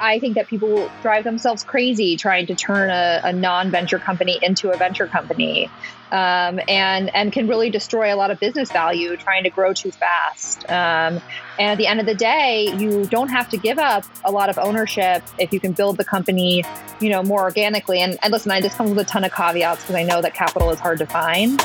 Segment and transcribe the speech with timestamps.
[0.00, 4.38] I think that people drive themselves crazy trying to turn a, a non venture company
[4.40, 5.70] into a venture company.
[6.10, 9.90] Um, and and can really destroy a lot of business value trying to grow too
[9.90, 10.64] fast.
[10.64, 11.20] Um,
[11.58, 14.48] and at the end of the day, you don't have to give up a lot
[14.48, 16.64] of ownership if you can build the company,
[17.00, 18.00] you know, more organically.
[18.00, 20.32] And, and listen, I, this comes with a ton of caveats because I know that
[20.32, 21.60] capital is hard to find.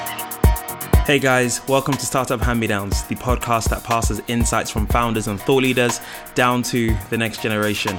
[1.06, 5.28] Hey guys, welcome to Startup Hand Me Downs, the podcast that passes insights from founders
[5.28, 6.00] and thought leaders
[6.34, 7.98] down to the next generation.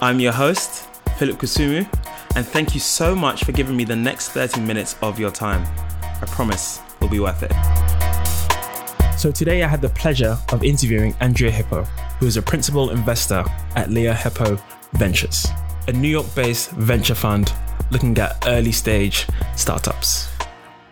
[0.00, 1.80] I'm your host, Philip Kusumu,
[2.36, 5.66] and thank you so much for giving me the next 30 minutes of your time.
[6.00, 7.50] I promise it'll be worth it.
[9.18, 11.88] So, today I had the pleasure of interviewing Andrea Hippeau,
[12.20, 14.62] who is a principal investor at Lerer Hippeau
[14.92, 15.44] Ventures,
[15.88, 17.52] a New York based venture fund
[17.90, 20.33] looking at early stage startups.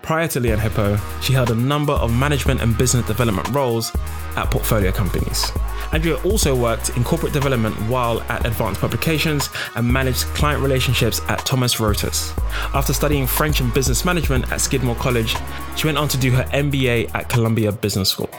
[0.02, 3.94] Prior to Lerer Hippeau, she held a number of management and business development roles
[4.36, 5.52] at portfolio companies.
[5.92, 11.38] Andrea also worked in corporate development while at Advance Publications and managed client relationships at
[11.46, 12.36] Thomson Reuters.
[12.74, 15.36] After studying French and business management at Skidmore College,
[15.76, 18.30] she went on to do her MBA at Columbia Business School.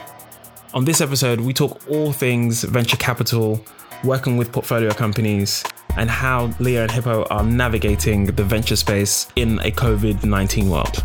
[0.74, 3.64] On this episode, we talk all things venture capital,
[4.02, 5.64] working with portfolio companies,
[5.96, 11.02] and how Lerer Hippeau are navigating the venture space in a COVID 19 world.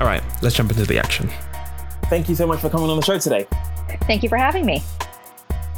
[0.00, 1.30] All right, let's jump into the action.
[2.04, 3.46] Thank you so much for coming on the show today.
[4.02, 4.82] Thank you for having me.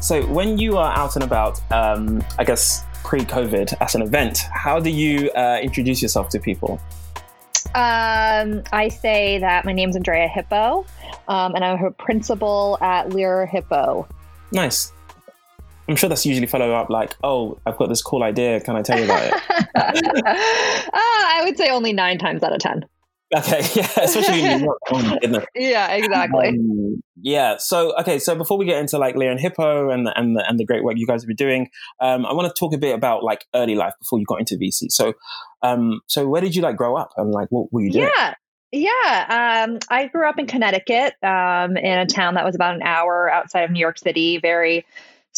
[0.01, 4.39] So, when you are out and about, um, I guess pre COVID at an event,
[4.53, 6.81] how do you uh, introduce yourself to people?
[7.75, 10.87] Um, I say that my name's Andrea Hippeau,
[11.29, 14.09] um, and I'm a principal at Lerer Hippeau.
[14.51, 14.93] Nice.
[15.89, 18.61] I'm sure that's usually followed up like, oh, I've got this cool idea.
[18.61, 19.33] Can I tell you about it?
[19.75, 22.87] uh, I would say only nine times out of 10.
[23.35, 24.79] Okay, yeah, especially in New York.
[24.93, 25.19] Oh
[25.55, 26.49] yeah, exactly.
[26.49, 27.57] Um, yeah.
[27.59, 30.65] So, okay, so before we get into like Lerer Hippeau and and the, and the
[30.65, 31.69] great work you guys have been doing,
[32.01, 34.57] um, I want to talk a bit about like early life before you got into
[34.57, 34.91] VC.
[34.91, 35.15] So,
[35.63, 38.11] um, so where did you like grow up and like what were you doing?
[38.17, 38.35] Yeah.
[38.73, 42.83] Yeah, um, I grew up in Connecticut, um, in a town that was about an
[42.83, 44.39] hour outside of New York City.
[44.39, 44.85] Very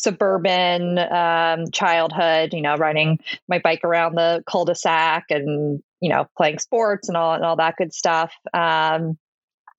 [0.03, 2.53] suburban um, childhood.
[2.53, 7.35] You know, riding my bike around the cul-de-sac and you know, playing sports and all
[7.35, 8.33] and all that good stuff.
[8.55, 9.19] Um,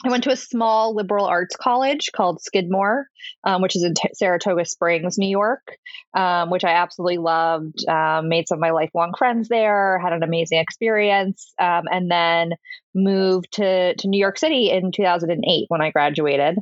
[0.05, 3.07] I went to a small liberal arts college called Skidmore,
[3.43, 5.75] um, which is in T- Saratoga Springs, New York,
[6.13, 7.85] um, which I absolutely loved.
[7.85, 12.53] Um, made some of my lifelong friends there, had an amazing experience, um, and then
[12.95, 16.59] moved to, to New York City in 2008 when I graduated.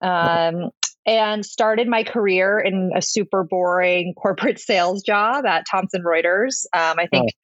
[0.00, 0.70] Um,
[1.06, 6.64] and started my career in a super boring corporate sales job at Thomson Reuters.
[6.72, 7.38] Um, I think oh.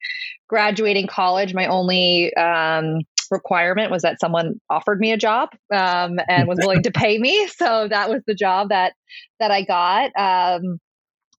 [0.47, 3.01] graduating college, my only um,
[3.31, 7.47] requirement was that someone offered me a job um, and was willing to pay me.
[7.57, 8.93] So that was the job that
[9.39, 10.11] that I got.
[10.15, 10.79] Um,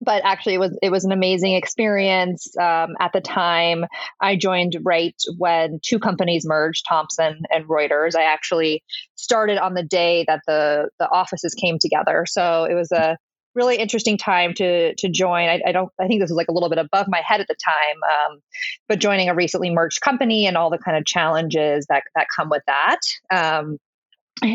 [0.01, 2.55] but actually it was it was an amazing experience.
[2.57, 3.85] Um, at the time
[4.21, 8.15] i joined right when two companies merged thomson and reuters.
[8.15, 8.83] I actually
[9.15, 12.25] started on the day that the the offices came together.
[12.27, 13.17] So it was a
[13.55, 15.49] really interesting time to to join.
[15.49, 17.47] I, I don't i think this was like a little bit above my head at
[17.47, 18.39] the time um,
[18.87, 22.49] but joining a recently merged company and all the kind of challenges that that come
[22.49, 22.99] with that.
[23.31, 23.77] Um,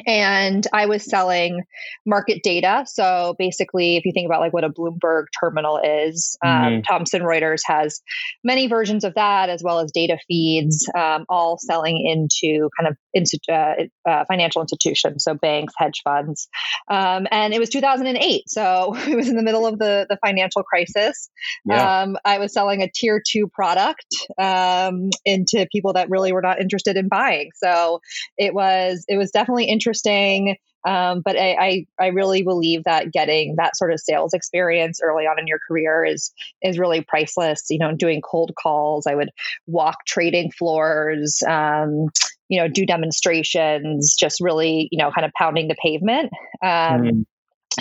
[0.06, 1.62] and I was selling
[2.06, 2.84] market data.
[2.86, 6.80] So basically, if you think about like what a Bloomberg terminal is, um, mm-hmm.
[6.82, 8.00] Thomson Reuters has
[8.42, 12.96] many versions of that, as well as data feeds, um, all selling into kind of
[13.50, 13.74] uh,
[14.10, 16.48] uh, financial institutions, so banks, hedge funds.
[16.88, 20.62] Um, and it was 2008, so it was in the middle of the the financial
[20.62, 21.30] crisis.
[21.64, 22.02] Yeah.
[22.02, 24.06] Um, I was selling a tier two product
[24.38, 27.50] um, into people that really were not interested in buying.
[27.56, 28.00] So
[28.36, 30.56] it was it was definitely interesting.
[30.86, 35.24] Um, but I, I, I really believe that getting that sort of sales experience early
[35.24, 37.64] on in your career is is really priceless.
[37.70, 39.30] You know, doing cold calls, I would
[39.66, 42.08] walk trading floors, um,
[42.48, 46.30] you know, do demonstrations, just really, you know, kind of pounding the pavement.
[46.62, 47.24] Um, mm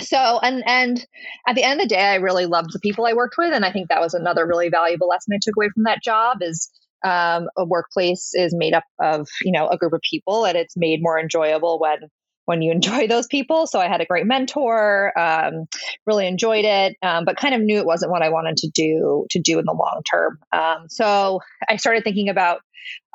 [0.00, 1.06] so and and
[1.46, 3.64] at the end of the day i really loved the people i worked with and
[3.64, 6.68] i think that was another really valuable lesson i took away from that job is
[7.04, 10.76] um, a workplace is made up of you know a group of people and it's
[10.76, 11.98] made more enjoyable when
[12.46, 13.66] when you enjoy those people.
[13.66, 15.66] So i had a great mentor um,
[16.06, 19.26] really enjoyed it um, but kind of knew it wasn't what i wanted to do
[19.30, 20.38] to do in the long term.
[20.52, 22.60] Um, so i started thinking about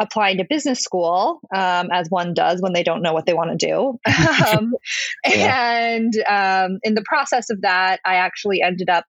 [0.02, 3.58] applying to business school um, as one does when they don't know what they want
[3.58, 4.00] to do.
[4.50, 4.74] Um,
[5.26, 9.06] and um, in the process of that i actually ended up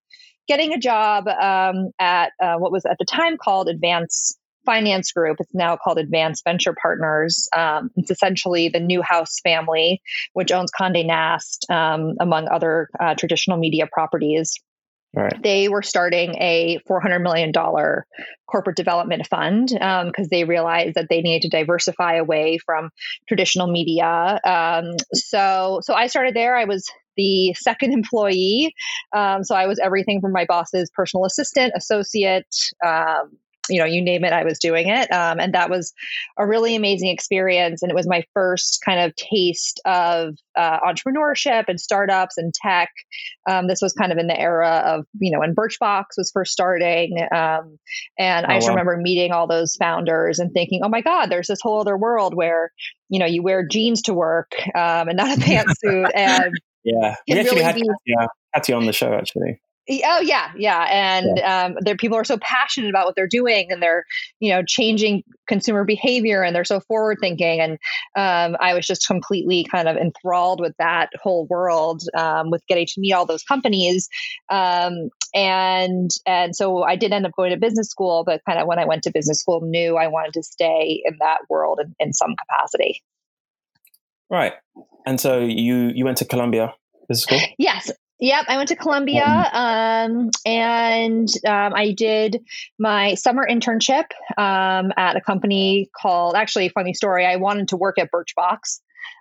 [0.49, 4.37] getting a job at uh, what was at the time called advance
[4.71, 5.39] finance group.
[5.41, 7.49] It's now called Advance Venture Partners.
[7.57, 10.01] Um, it's essentially the Newhouse family,
[10.33, 14.55] which owns Condé Nast, um, among other uh, traditional media properties.
[15.13, 15.43] Right.
[15.43, 17.53] They were starting a $400 million
[18.47, 22.91] corporate development fund because um, they realized that they needed to diversify away from
[23.27, 24.39] traditional media.
[24.45, 26.57] Um, so, so I started there.
[26.57, 28.73] I was the second employee.
[29.13, 32.55] Um, so I was everything from my boss's personal assistant, associate,
[32.87, 33.37] um,
[33.69, 35.13] you know, you name it, I was doing it.
[35.13, 35.93] Um, and that was
[36.39, 37.83] a really amazing experience.
[37.83, 42.91] And it was my first kind of taste of uh, entrepreneurship and startups and tech.
[43.49, 46.53] Um, this was kind of in the era of, you know, when Birchbox was first
[46.53, 47.19] starting.
[47.35, 47.79] Um,
[48.19, 48.75] and oh, I just wow.
[48.75, 52.35] remember meeting all those founders and thinking, oh my God, there's this whole other world
[52.35, 52.73] where,
[53.09, 56.11] you know, you wear jeans to work um, and not a pantsuit.
[56.15, 56.53] and
[56.85, 59.61] yeah, we actually really had be- yeah, Katia on the show actually.
[59.93, 61.65] Oh yeah, yeah, and yeah.
[61.65, 64.05] Um, there people are so passionate about what they're doing, and they're
[64.39, 67.61] you know changing consumer behavior, and they're so forward thinking.
[67.61, 67.73] And
[68.17, 72.87] um, I was just completely kind of enthralled with that whole world, um, with getting
[72.87, 74.09] to meet all those companies,
[74.49, 78.69] um, and and so I did end up going to business school, but kind of
[78.69, 81.97] when I went to business school, knew I wanted to stay in that world in,
[81.99, 83.03] in some capacity.
[84.31, 84.53] Right,
[85.05, 86.75] and so you you went to Columbia
[87.09, 87.41] business school.
[87.59, 87.91] Yes,
[88.21, 92.45] Yep, I went to Columbia um, and um, I did
[92.79, 94.05] my summer internship
[94.37, 96.35] um, at a company called.
[96.35, 97.25] Actually, funny story.
[97.25, 98.81] I wanted to work at Birchbox,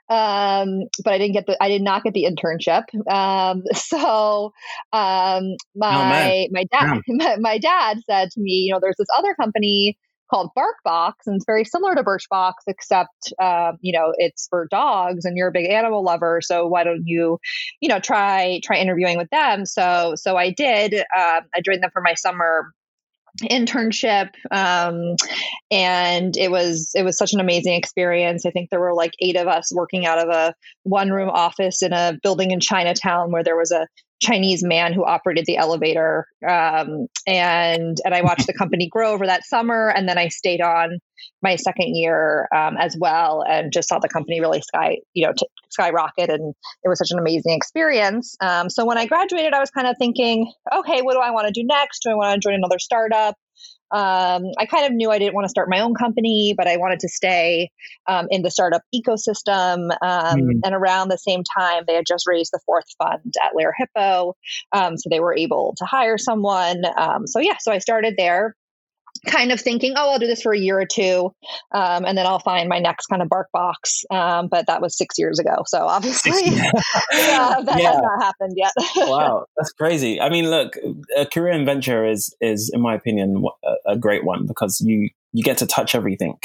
[0.10, 1.62] um, but I didn't get the.
[1.63, 2.84] I did not get the internship.
[3.10, 4.54] Um, so
[4.92, 9.07] um, my oh, my dad my, my dad said to me, you know, there's this
[9.18, 9.98] other company
[10.29, 15.25] called BarkBox, and it's very similar to Birchbox, except um, you know it's for dogs,
[15.25, 16.39] and you're a big animal lover.
[16.41, 17.39] So why don't you,
[17.81, 19.65] you know, try try interviewing with them?
[19.65, 20.93] So so I did.
[20.95, 22.73] Uh, I joined them for my summer
[23.43, 25.15] internship um,
[25.71, 29.35] and it was it was such an amazing experience i think there were like eight
[29.35, 30.53] of us working out of a
[30.83, 33.87] one room office in a building in chinatown where there was a
[34.21, 36.27] Chinese man who operated the elevator.
[36.47, 40.61] Um, and and I watched the company grow over that summer, and then I stayed
[40.61, 40.99] on
[41.42, 45.33] my second year um, as well, and just saw the company really sky you know
[45.33, 48.36] t- skyrocket, and it was such an amazing experience.
[48.42, 51.48] Um, so when I graduated, I was kind of thinking, okay, what do I want
[51.48, 52.04] to do next?
[52.04, 53.36] Do I want to join another startup?
[53.92, 56.77] um, I kind of knew I didn't want to start my own company, but I
[56.77, 57.72] wanted to stay
[58.07, 59.89] um, in the startup ecosystem.
[60.01, 60.60] Um, mm.
[60.63, 64.33] And around the same time, they had just raised the fourth fund at Lerer Hippeau.
[64.72, 66.83] Um, so they were able to hire someone.
[66.98, 68.56] Um, so, yeah, so I started there
[69.25, 71.33] kind of thinking, oh, I'll do this for a year or two,
[71.71, 74.04] um, and then I'll find my next kind of bark box.
[74.10, 76.71] Um, but that was six years ago, so obviously, yeah,
[77.12, 77.92] that yeah.
[77.92, 78.71] has not happened yet.
[78.98, 80.19] wow, that's crazy.
[80.19, 80.74] I mean, look,
[81.16, 85.10] a career in venture is is, in my opinion, a, a great one because you
[85.33, 86.39] you get to touch everything.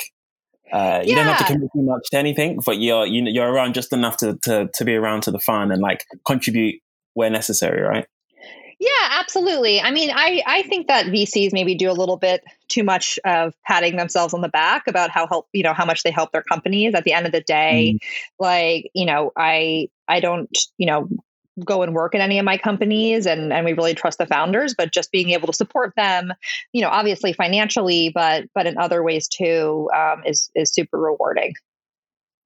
[0.72, 1.16] Uh, you yeah.
[1.16, 4.16] don't have to commit too much to anything, but you're you, you're around just enough
[4.16, 6.80] to, to to be around to the fun and like contribute
[7.12, 8.06] where necessary, right?
[8.80, 9.80] Yeah, absolutely.
[9.80, 13.54] I mean, I, I think that VCs maybe do a little bit too much of
[13.66, 16.42] patting themselves on the back about how help, you know, how much they help their
[16.42, 16.94] companies.
[16.94, 18.08] At the end of the day, mm.
[18.38, 21.08] like, you know, I I don't, you know,
[21.64, 24.74] go and work in any of my companies and and we really trust the founders,
[24.76, 26.32] but just being able to support them,
[26.72, 31.54] you know, obviously financially, but but in other ways too, um, is is super rewarding.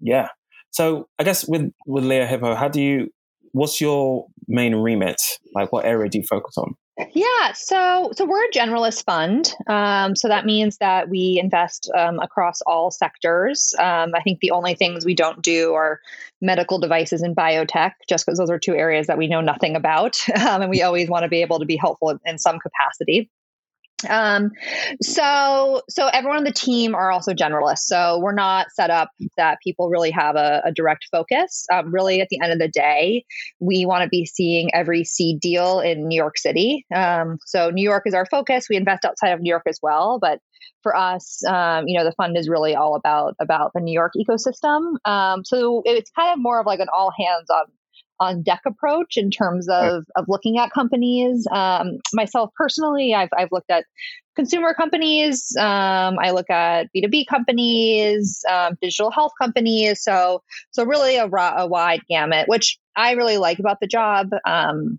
[0.01, 0.29] Yeah.
[0.71, 3.11] So I guess with with Lerer Hippeau, how do you
[3.53, 5.21] what's your main remit?
[5.55, 6.75] Like, what area do you focus on?
[7.13, 9.55] Yeah, so so we're a generalist fund.
[9.69, 13.73] Um, so that means that we invest um, across all sectors.
[13.79, 16.01] Um, I think the only things we don't do are
[16.41, 20.19] medical devices and biotech, just because those are two areas that we know nothing about,
[20.41, 23.31] um, and we always want to be able to be helpful in, in some capacity.
[24.09, 24.53] Um,
[25.03, 27.81] so, so everyone on the team are also generalists.
[27.81, 31.67] So we're not set up that people really have a, a direct focus.
[31.73, 33.25] Um, really, at the end of the day,
[33.61, 36.87] we want to be seeing every seed deal in New York City.
[36.95, 38.69] Um, so New York is our focus.
[38.69, 40.41] We invest outside of New York as well, but
[40.83, 44.13] for us, um, you know, the fund is really all about about the New York
[44.17, 44.95] ecosystem.
[45.05, 47.65] Um, so it's kind of more of like an all hands on
[48.21, 51.47] on deck approach in terms of, of looking at companies.
[51.51, 53.85] Um, myself personally, I've, I've looked at
[54.37, 55.55] consumer companies.
[55.57, 60.03] Um, I look at B2B companies, um, digital health companies.
[60.03, 64.31] So, so really a, a, wide gamut, which I really like about the job.
[64.47, 64.99] Um,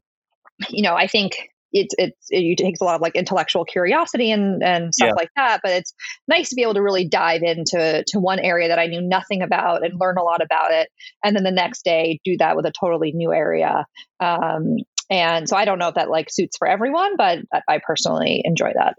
[0.70, 4.64] you know, I think it's it's it takes a lot of like intellectual curiosity and
[4.64, 5.14] and stuff yeah.
[5.14, 5.94] like that but it's
[6.28, 9.42] nice to be able to really dive into to one area that i knew nothing
[9.42, 10.90] about and learn a lot about it
[11.24, 13.86] and then the next day do that with a totally new area
[14.20, 14.78] um,
[15.10, 18.72] and so i don't know if that like suits for everyone but i personally enjoy
[18.76, 18.96] that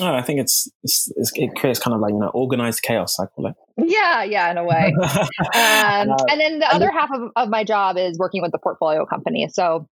[0.00, 3.16] Oh, I think it's, it's, it's, it creates kind of like you know organized chaos.
[3.20, 3.54] I call it.
[3.76, 4.92] Yeah, yeah, in a way.
[5.00, 5.04] um,
[5.54, 9.06] uh, and then the other half of, of my job is working with the portfolio
[9.06, 9.48] company.
[9.52, 9.86] So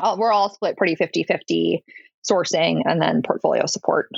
[0.00, 1.84] all, we're all split pretty 50 50
[2.28, 4.08] sourcing and then portfolio support.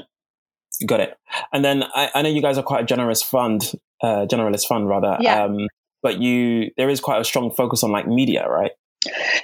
[0.86, 1.16] Got it.
[1.52, 4.88] And then I, I know you guys are quite a generous fund, uh, generalist fund
[4.88, 5.16] rather.
[5.20, 5.44] Yeah.
[5.44, 5.68] Um,
[6.02, 8.72] but you, there is quite a strong focus on like media, right?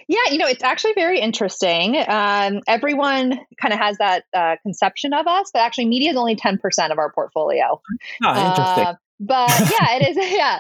[0.08, 1.96] Yeah, you know, it's actually very interesting.
[2.08, 6.37] Um, everyone kind of has that uh, conception of us, but actually, media is only
[6.37, 6.58] 10%
[6.90, 7.80] of our portfolio.
[8.25, 8.87] Ah, interesting.
[8.87, 10.32] Uh, but yeah, it is.
[10.32, 10.58] Yeah.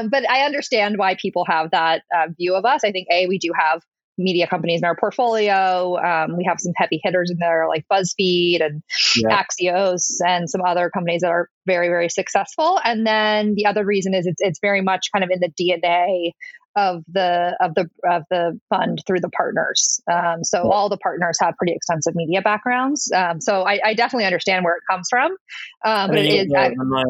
[0.00, 2.82] Um, but I understand why people have that uh, view of us.
[2.84, 3.82] I think, A, we do have
[4.18, 5.96] media companies in our portfolio.
[5.98, 8.82] Um, we have some heavy hitters in there like BuzzFeed and
[9.16, 9.42] yeah.
[9.42, 12.80] Axios and some other companies that are very, very successful.
[12.84, 16.32] And then the other reason is it's, it's very much kind of in the DNA
[16.76, 20.00] of the of the of the fund through the partners.
[20.10, 23.12] Um, so all the partners have pretty extensive media backgrounds.
[23.14, 25.36] Um, so I, I, definitely understand where it comes from,
[25.84, 26.52] um, but it is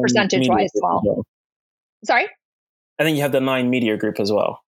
[0.01, 1.01] percentage wise small.
[1.03, 1.25] Well.
[2.03, 2.27] Sorry.
[2.99, 4.61] I think you have the nine media group as well.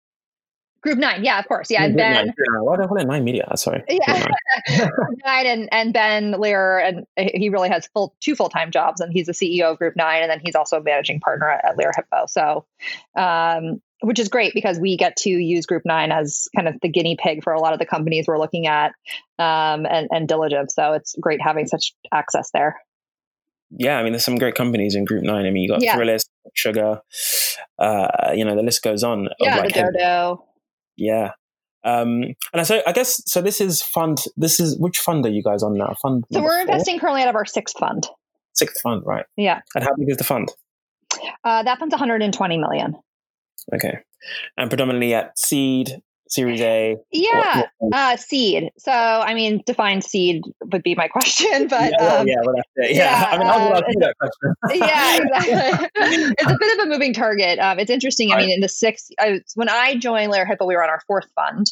[0.85, 1.83] Group nine, yeah, of course, yeah.
[1.83, 3.51] And Ben, why do I call it nine media?
[3.55, 4.27] Sorry, yeah,
[5.25, 5.45] nine.
[5.47, 9.25] and and Ben Lerer, and he really has full two full time jobs, and he's
[9.25, 11.91] the CEO of Group Nine, and then he's also a managing partner at, at Lerer
[11.97, 12.29] Hippeau.
[12.29, 12.65] So,
[13.19, 16.89] um, which is great because we get to use Group Nine as kind of the
[16.89, 18.91] guinea pig for a lot of the companies we're looking at
[19.39, 20.75] um, and, and diligence.
[20.75, 22.79] So it's great having such access there.
[23.71, 25.47] Yeah, I mean, there's some great companies in Group Nine.
[25.47, 25.97] I mean, you got yeah.
[25.97, 27.01] Thrillist, Sugar,
[27.79, 29.29] uh, you know, the list goes on.
[29.39, 30.45] Yeah, like the Dodo.
[30.97, 31.31] Yeah.
[31.83, 32.23] Um,
[32.53, 33.41] and so I guess so.
[33.41, 34.23] This is fund.
[34.35, 35.93] This is which fund are you guys on now?
[36.01, 36.25] Fund.
[36.31, 36.61] So we're four?
[36.61, 38.07] investing currently out of our sixth fund.
[38.53, 39.25] Sixth fund, right?
[39.37, 39.61] Yeah.
[39.75, 40.51] And how big is the fund?
[41.43, 42.95] Uh, that fund's 120 million.
[43.73, 43.99] Okay,
[44.57, 46.97] and predominantly at seed, Series A?
[47.11, 47.63] Yeah,
[47.93, 48.71] uh, seed.
[48.77, 52.55] So, I mean, define seed would be my question, but yeah, well, um, yeah, well,
[52.77, 54.55] yeah, yeah, I mean, I'll uh, that question.
[54.87, 55.87] yeah, exactly.
[56.39, 57.59] it's a bit of a moving target.
[57.59, 58.31] Um, it's interesting.
[58.31, 61.01] I mean, in the sixth, I, when I joined Lerer Hippeau, we were on our
[61.07, 61.67] fourth fund.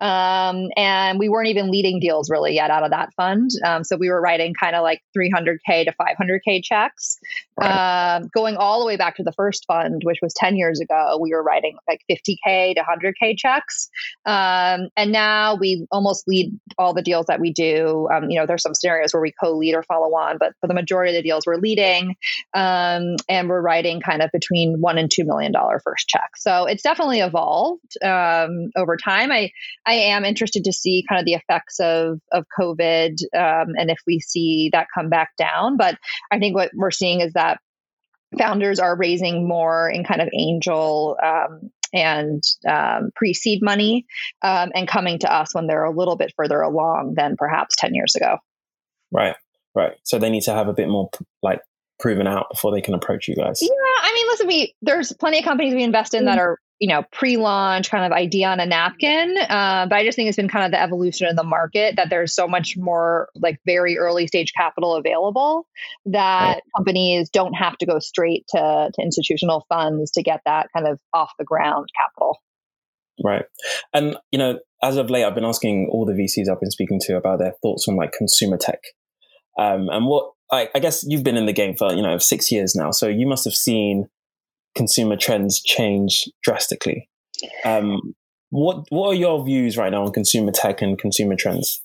[0.00, 3.50] Um, and we weren't even leading deals really yet out of that fund.
[3.64, 7.18] Um, so we were writing kind of like 300K to 500K checks.
[7.56, 8.16] Right.
[8.16, 11.18] Um, going all the way back to the first fund, which was 10 years ago,
[11.20, 13.88] we were writing like 50K to 100K checks.
[14.26, 18.08] Um, and now we almost lead all the deals that we do.
[18.12, 20.66] Um, you know, there's some scenarios where we co lead or follow on, but for
[20.66, 22.16] the majority of the deals, we're leading
[22.54, 25.52] um, and we're writing kind of between one and $2 million
[25.82, 26.36] first check.
[26.36, 29.30] So it's definitely evolved over time.
[29.32, 29.52] I,
[29.86, 33.98] I am interested to see kind of the effects of of COVID um, and if
[34.06, 35.76] we see that come back down.
[35.76, 35.98] But
[36.30, 37.58] I think what we're seeing is that
[38.38, 44.06] founders are raising more in kind of angel um, and um, pre-seed money
[44.42, 47.94] um, and coming to us when they're a little bit further along than perhaps 10
[47.94, 48.38] years ago
[49.12, 49.36] right
[49.74, 51.08] right so they need to have a bit more
[51.42, 51.60] like
[52.00, 53.68] proven out before they can approach you guys yeah
[54.02, 56.42] i mean listen we there's plenty of companies we invest in that mm.
[56.42, 59.36] are you know, pre-launch kind of idea on a napkin.
[59.38, 62.10] Uh, but I just think it's been kind of the evolution of the market that
[62.10, 65.66] there's so much more like very early stage capital available
[66.06, 66.62] that right.
[66.76, 70.98] companies don't have to go straight to, to institutional funds to get that kind of
[71.14, 72.38] off the ground capital.
[73.24, 73.46] Right.
[73.94, 77.00] And, you know, as of late, I've been asking all the VCs I've been speaking
[77.04, 78.80] to about their thoughts on like consumer tech.
[79.56, 82.52] Um, and what I, I guess you've been in the game for, you know, six
[82.52, 82.90] years now.
[82.90, 84.08] So you must have seen
[84.74, 87.08] consumer trends change drastically.
[87.64, 88.14] Um,
[88.50, 91.82] what what are your views right now on consumer tech and consumer trends?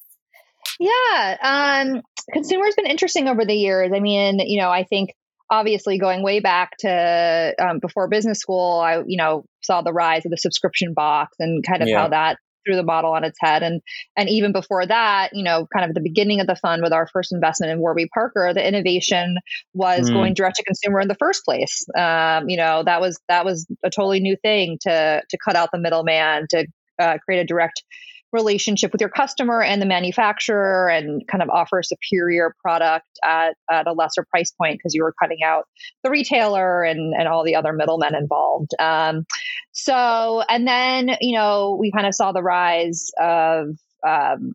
[0.79, 2.01] Yeah, um,
[2.31, 3.91] consumer has been interesting over the years.
[3.93, 5.11] I mean, you know, I think
[5.49, 10.25] obviously going way back to um, before business school, I you know saw the rise
[10.25, 12.01] of the subscription box and kind of yeah.
[12.01, 13.63] how that threw the model on its head.
[13.63, 13.81] And
[14.15, 17.07] and even before that, you know, kind of the beginning of the fund with our
[17.07, 19.37] first investment in Warby Parker, the innovation
[19.73, 20.13] was mm.
[20.13, 21.85] going direct to consumer in the first place.
[21.97, 25.69] Um, you know, that was that was a totally new thing to to cut out
[25.71, 26.67] the middleman to
[26.99, 27.83] uh, create a direct
[28.31, 33.55] relationship with your customer and the manufacturer and kind of offer a superior product at,
[33.71, 35.65] at a lesser price point because you were cutting out
[36.03, 38.71] the retailer and, and all the other middlemen involved.
[38.79, 39.25] Um,
[39.71, 43.69] so, and then, you know, we kind of saw the rise of
[44.07, 44.53] um,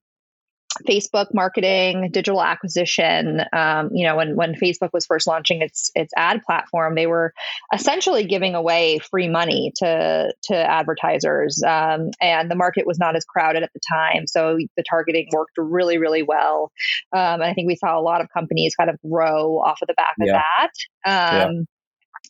[0.88, 3.43] Facebook marketing, digital acquisition.
[3.52, 7.33] Um, you know, when when Facebook was first launching its its ad platform, they were
[7.73, 13.25] essentially giving away free money to to advertisers, um, and the market was not as
[13.25, 16.73] crowded at the time, so the targeting worked really really well.
[17.12, 19.88] Um, and I think we saw a lot of companies kind of grow off of
[19.88, 20.71] the back of that.
[21.07, 21.62] Um, yeah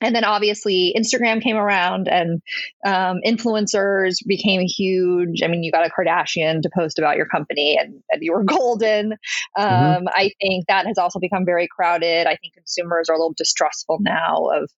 [0.01, 2.43] and then obviously Instagram came around and
[2.85, 5.41] um, influencers became huge.
[5.43, 8.43] I mean, you got a Kardashian to post about your company and, and you were
[8.45, 9.13] golden.
[9.57, 9.63] Mm-hmm.
[9.63, 10.09] Um, mm-hmm.
[10.09, 12.27] I think that has also become very crowded.
[12.27, 14.71] I think consumers are a little distrustful now of,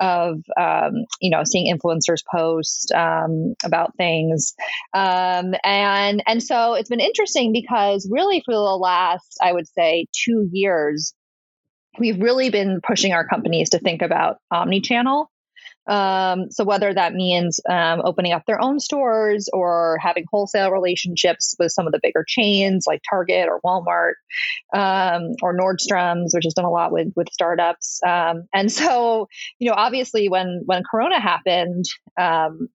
[0.00, 4.54] of um, you know, seeing influencers post um, about things.
[4.92, 10.06] Um, and, and so it's been interesting because really for the last, I would say,
[10.12, 11.14] two years,
[11.98, 15.30] we've really been pushing our companies to think about omni-channel.
[15.86, 21.54] Um, so whether that means um, opening up their own stores or having wholesale relationships
[21.58, 24.14] with some of the bigger chains like Target or Walmart
[24.72, 28.00] um, or Nordstrom's, which has done a lot with with startups.
[28.06, 31.84] Um, and so, you know, obviously when when Corona happened,
[32.18, 32.68] um,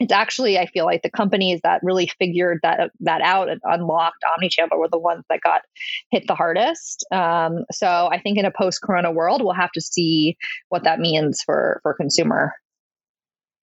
[0.00, 4.24] it's actually I feel like the companies that really figured that that out and unlocked
[4.24, 5.62] omnichannel were the ones that got
[6.10, 7.06] hit the hardest.
[7.12, 10.36] Um, so I think in a post-corona world, we'll have to see
[10.68, 12.52] what that means for for consumer.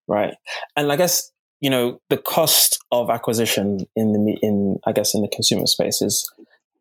[0.07, 0.33] Right,
[0.75, 5.21] and I guess you know the cost of acquisition in the in I guess in
[5.21, 6.29] the consumer space is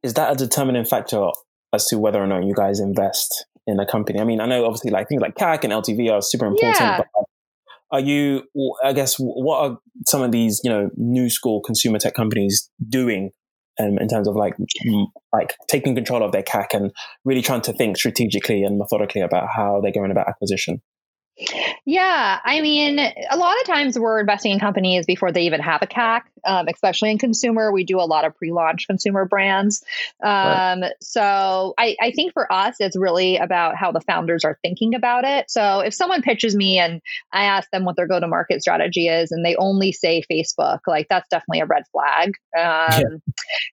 [0.03, 1.29] is that a determining factor
[1.73, 4.19] as to whether or not you guys invest in a company?
[4.19, 6.99] I mean, I know obviously like things like CAC and LTV are super important, yeah.
[6.99, 7.25] but
[7.93, 8.43] are you
[8.83, 13.31] i guess what are some of these you know new school consumer tech companies doing
[13.81, 14.55] um, in terms of like
[15.33, 16.91] like taking control of their cac and
[17.25, 20.83] really trying to think strategically and methodically about how they're going about acquisition
[21.85, 25.83] yeah, I mean, a lot of times we're investing in companies before they even have
[25.83, 27.73] a CAC, um, especially in consumer.
[27.73, 29.83] We do a lot of pre-launch consumer brands.
[30.23, 30.93] Um, right.
[31.01, 35.25] So I, I, think for us, it's really about how the founders are thinking about
[35.25, 35.51] it.
[35.51, 37.01] So if someone pitches me and
[37.33, 41.29] I ask them what their go-to-market strategy is, and they only say Facebook, like that's
[41.31, 42.35] definitely a red flag.
[42.57, 43.21] Um,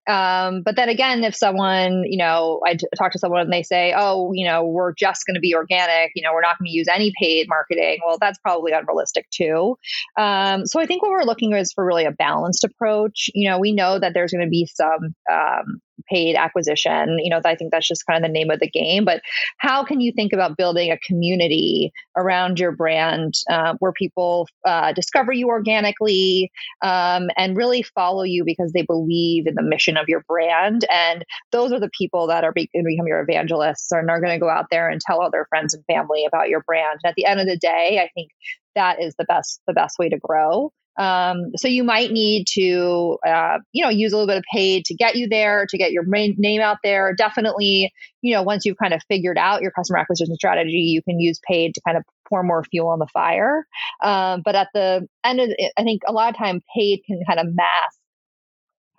[0.07, 0.47] yeah.
[0.47, 3.93] um, but then again, if someone, you know, I talk to someone and they say,
[3.95, 6.75] oh, you know, we're just going to be organic, you know, we're not going to
[6.75, 9.77] use any paid marketing, well, that's probably unrealistic too.
[10.17, 13.29] Um, so I think what we're looking is for really a balanced approach.
[13.33, 17.17] You know, we know that there's going to be some um, paid acquisition.
[17.19, 19.05] You know, I think that's just kind of the name of the game.
[19.05, 19.21] But
[19.57, 24.93] how can you think about building a community around your brand uh, where people uh,
[24.93, 26.51] discover you organically
[26.81, 30.85] um, and really follow you because they believe in the mission of your brand?
[30.91, 34.33] And those are the people that are going to become your evangelists and are going
[34.33, 36.99] to go out there and tell all their friends and family about your brand.
[37.03, 38.31] And at the end of the day, I think
[38.75, 40.71] that is the best the best way to grow.
[40.97, 44.85] Um, so you might need to, uh, you know, use a little bit of paid
[44.85, 47.13] to get you there, to get your name out there.
[47.13, 51.19] Definitely, you know, once you've kind of figured out your customer acquisition strategy, you can
[51.19, 53.65] use paid to kind of pour more fuel on the fire.
[54.03, 57.21] Um, but at the end of it, I think a lot of time paid can
[57.25, 57.97] kind of mask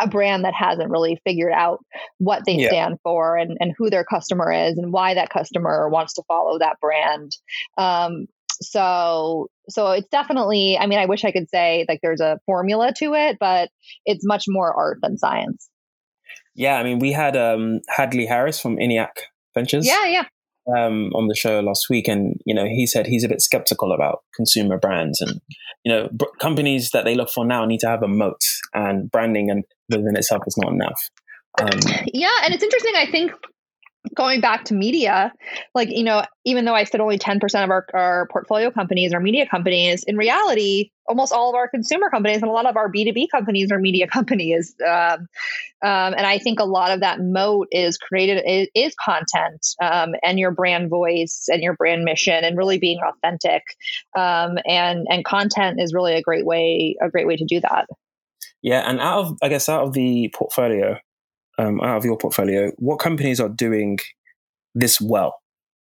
[0.01, 1.85] a brand that hasn't really figured out
[2.19, 2.69] what they yeah.
[2.69, 6.59] stand for and, and who their customer is and why that customer wants to follow
[6.59, 7.37] that brand.
[7.77, 8.27] Um,
[8.61, 12.93] so so it's definitely i mean i wish i could say like there's a formula
[12.97, 13.71] to it but
[14.05, 15.69] it's much more art than science
[16.55, 19.11] yeah i mean we had um hadley harris from eniac
[19.55, 20.25] ventures yeah yeah
[20.77, 23.93] um, on the show last week, and you know he said he's a bit skeptical
[23.93, 25.41] about consumer brands, and
[25.85, 28.43] you know b- companies that they look for now need to have a moat,
[28.75, 31.01] and branding and within itself is not enough.
[31.61, 31.81] Um,
[32.13, 32.93] yeah, and it's interesting.
[32.97, 33.33] I think
[34.15, 35.33] going back to media,
[35.75, 39.21] like, you know, even though I said only 10% of our, our portfolio companies are
[39.21, 42.91] media companies, in reality, almost all of our consumer companies and a lot of our
[42.91, 44.75] B2B companies are media companies.
[44.87, 45.29] Um,
[45.83, 50.15] um, and I think a lot of that moat is created, is, is content um,
[50.23, 53.63] and your brand voice and your brand mission and really being authentic.
[54.17, 57.87] Um, and, and content is really a great way, a great way to do that.
[58.63, 58.89] Yeah.
[58.89, 60.99] And out of, I guess, out of the portfolio,
[61.61, 63.99] um, out of your portfolio, what companies are doing
[64.75, 65.35] this well?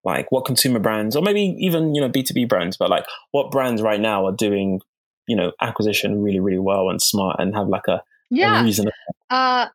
[0.04, 3.04] Like what consumer brands, or maybe even you know B two B brands, but like
[3.32, 4.80] what brands right now are doing
[5.26, 8.88] you know acquisition really really well and smart and have like a, yeah a reason.
[9.28, 9.66] Uh,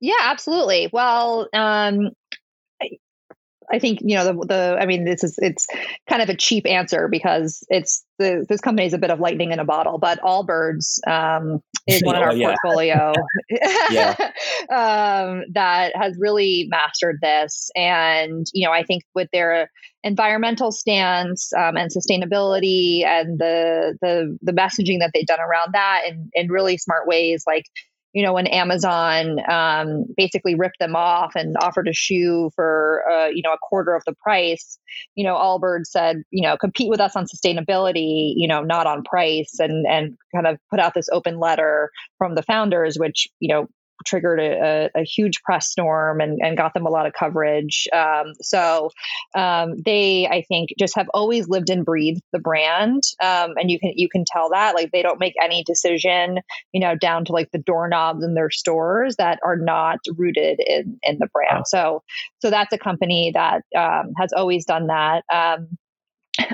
[0.00, 0.88] yeah, absolutely.
[0.92, 2.10] Well, um,
[3.72, 5.66] I think you know the the I mean this is it's
[6.08, 9.52] kind of a cheap answer because it's the this company is a bit of lightning
[9.52, 12.54] in a bottle, but Allbirds um, is one in our oh, yeah.
[12.62, 13.12] portfolio.
[14.70, 19.70] Um, that has really mastered this, and you know I think with their
[20.02, 26.02] environmental stance um, and sustainability and the the the messaging that they've done around that
[26.08, 27.64] in in really smart ways, like
[28.12, 33.26] you know, when Amazon um, basically ripped them off and offered a shoe for, uh,
[33.28, 34.78] you know, a quarter of the price,
[35.14, 39.04] you know, Allbird said, you know, compete with us on sustainability, you know, not on
[39.04, 43.54] price, and and kind of put out this open letter from the founders, which you
[43.54, 43.68] know
[44.06, 47.88] triggered a, a, a, huge press storm and, and got them a lot of coverage.
[47.92, 48.90] Um, so
[49.34, 53.78] um, they, I think, just have always lived and breathed the brand, um, and you
[53.78, 56.40] can you can tell that like they don't make any decision,
[56.72, 60.98] you know, down to like the doorknobs in their stores that are not rooted in
[61.02, 61.66] in the brand.
[61.66, 62.02] So
[62.40, 65.24] so that's a company that um, has always done that.
[65.32, 65.78] Um,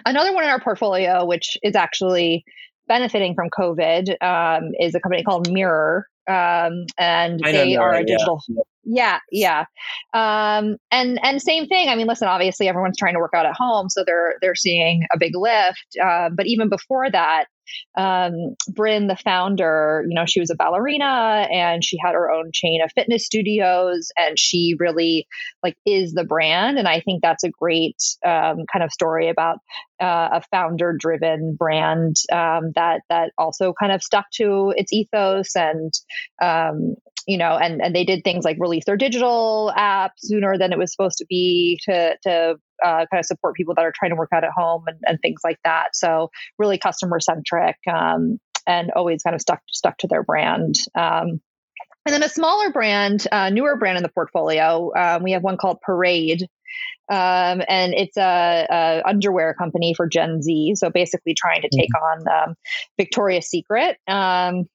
[0.04, 2.44] another one in our portfolio, which is actually
[2.88, 8.42] benefiting from COVID um, is a company called Mirror, um, and they are a digital.
[8.88, 9.64] Yeah, yeah,
[10.14, 11.88] um, and and same thing.
[11.88, 15.02] I mean, listen, obviously everyone's trying to work out at home, so they're they're seeing
[15.12, 15.96] a big lift.
[16.02, 17.46] Uh, but even before that,
[17.96, 22.50] um, Brynn, the founder, you know, she was a ballerina and she had her own
[22.52, 25.26] chain of fitness studios, and she really
[25.62, 26.78] like is the brand.
[26.78, 29.58] And I think that's a great um, kind of story about
[30.00, 35.92] uh, a founder-driven brand um, that that also kind of stuck to its ethos and
[36.42, 40.72] um, you know, and, and they did things like release their digital app sooner than
[40.72, 44.10] it was supposed to be to, to uh, kind of support people that are trying
[44.10, 45.94] to work out at home and, and things like that.
[45.94, 50.74] So really customer centric um, and always kind of stuck stuck to their brand.
[50.94, 51.40] Um,
[52.06, 55.56] and then a smaller brand, uh, newer brand in the portfolio, um, we have one
[55.56, 56.42] called Parade.
[57.10, 60.74] Um, and it's a, a, underwear company for Gen Z.
[60.76, 62.28] So basically, trying to take mm-hmm.
[62.28, 62.54] on um,
[62.96, 63.98] Victoria's Secret.
[64.08, 64.66] Um,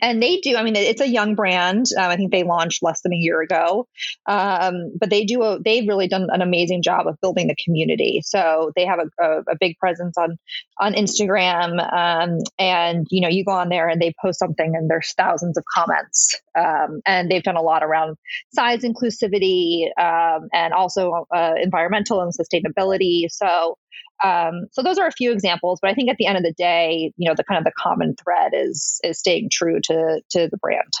[0.00, 1.86] and they do i mean it's a young brand.
[1.98, 3.86] Um, i think they launched less than a year ago.
[4.26, 8.20] Um, but they do a, they've really done an amazing job of building the community.
[8.24, 10.38] So they have a, a, a big presence on
[10.78, 11.80] on instagram.
[11.92, 15.56] Um, and you know you go on there and they post something and there's thousands
[15.56, 16.40] of comments.
[16.58, 18.16] Um, and they've done a lot around
[18.54, 23.26] size inclusivity um, and also uh, environmental and sustainability.
[23.30, 23.76] So
[24.24, 26.52] um, so those are a few examples, but I think at the end of the
[26.52, 30.48] day, you know, the kind of the common thread is is staying true to to
[30.48, 30.92] the brand.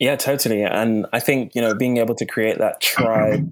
[0.00, 0.64] Yeah, totally.
[0.64, 3.48] And I think, you know, being able to create that tribe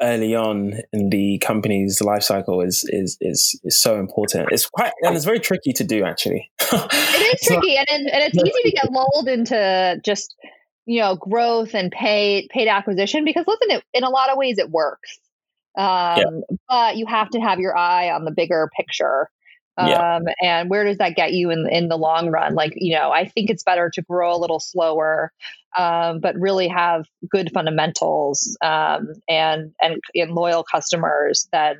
[0.00, 4.48] early on in the company's life cycle is is is is so important.
[4.50, 6.50] It's quite and it's very tricky to do actually.
[6.60, 10.34] it is tricky and, and it's easy to get lulled into just
[10.86, 14.58] you know growth and paid paid acquisition because listen, it, in a lot of ways
[14.58, 15.18] it works.
[15.76, 16.56] Um, yeah.
[16.68, 19.28] But you have to have your eye on the bigger picture.
[19.76, 20.18] Um, yeah.
[20.42, 22.54] And where does that get you in in the long run?
[22.54, 25.32] Like, you know, I think it's better to grow a little slower,
[25.76, 31.76] um, but really have good fundamentals um, and, and and loyal customers than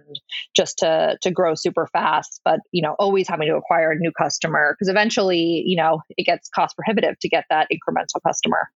[0.55, 2.41] just to to grow super fast.
[2.45, 6.25] But you know, always having to acquire a new customer because eventually, you know, it
[6.25, 8.71] gets cost prohibitive to get that incremental customer.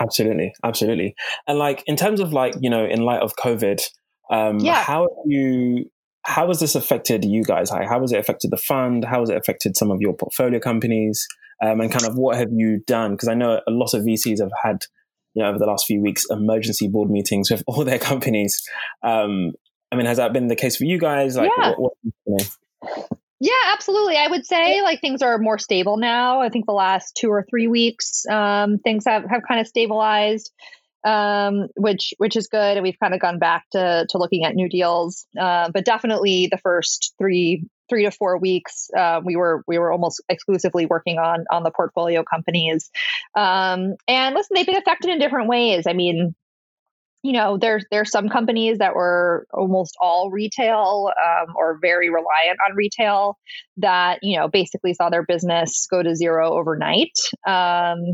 [0.00, 1.14] Absolutely, absolutely.
[1.46, 3.80] And like in terms of like you know, in light of COVID,
[4.30, 4.82] um, yeah.
[4.82, 5.90] How have you?
[6.26, 7.70] How has this affected you guys?
[7.70, 9.04] How, how has it affected the fund?
[9.04, 11.26] How has it affected some of your portfolio companies?
[11.62, 13.12] Um, and kind of what have you done?
[13.12, 14.84] Because I know a lot of VCs have had,
[15.34, 18.62] you know, over the last few weeks, emergency board meetings with all their companies.
[19.02, 19.52] Um,
[19.92, 21.36] I mean, has that been the case for you guys?
[21.36, 21.74] Like, yeah.
[21.76, 21.92] What,
[22.24, 23.08] what,
[23.40, 24.16] yeah, absolutely.
[24.16, 26.40] I would say like things are more stable now.
[26.40, 30.50] I think the last two or three weeks, um, things have, have kind of stabilized
[31.04, 32.76] um, which which is good.
[32.76, 35.26] And we've kind of gone back to to looking at new deals.
[35.38, 39.92] Uh, but definitely the first three three to four weeks, uh, we were we were
[39.92, 42.90] almost exclusively working on on the portfolio companies.
[43.36, 45.86] Um, and listen, they've been affected in different ways.
[45.86, 46.34] I mean,
[47.22, 52.58] you know, there's there's some companies that were almost all retail um, or very reliant
[52.68, 53.38] on retail
[53.78, 57.18] that you know basically saw their business go to zero overnight.
[57.46, 58.12] Um,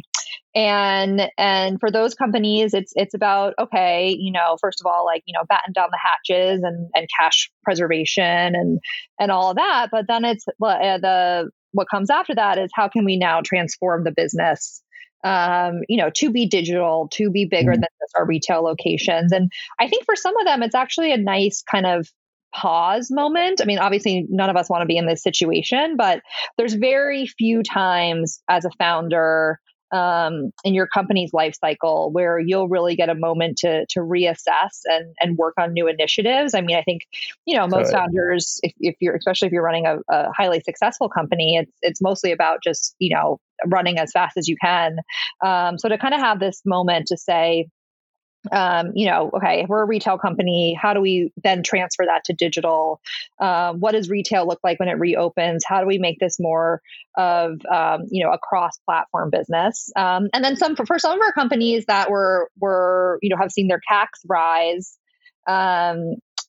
[0.54, 5.22] and and for those companies, it's it's about okay, you know, first of all, like
[5.26, 8.80] you know, batten down the hatches and and cash preservation and
[9.18, 9.88] and all of that.
[9.92, 14.04] But then it's uh, the what comes after that is how can we now transform
[14.04, 14.82] the business
[15.22, 17.80] um, you know, to be digital, to be bigger mm-hmm.
[17.80, 19.32] than just our retail locations.
[19.32, 22.08] And I think for some of them, it's actually a nice kind of
[22.54, 23.60] pause moment.
[23.60, 26.22] I mean, obviously, none of us want to be in this situation, but
[26.56, 29.60] there's very few times as a founder
[29.92, 34.80] um, in your company's life cycle where you'll really get a moment to to reassess
[34.84, 36.54] and and work on new initiatives.
[36.54, 37.02] I mean, I think
[37.46, 41.08] you know most founders, if, if you're especially if you're running a, a, highly successful
[41.08, 44.96] company, it's it's mostly about just you know running as fast as you can.
[45.44, 47.66] Um, so to kind of have this moment to say,
[48.52, 50.76] um, you know, okay, we're a retail company.
[50.80, 53.00] How do we then transfer that to digital?
[53.38, 55.64] Um, what does retail look like when it reopens?
[55.66, 56.80] How do we make this more
[57.16, 59.90] of, um, you know, a cross-platform business?
[59.96, 63.36] Um, and then some for, for, some of our companies that were were you know
[63.36, 64.96] have seen their CACs rise.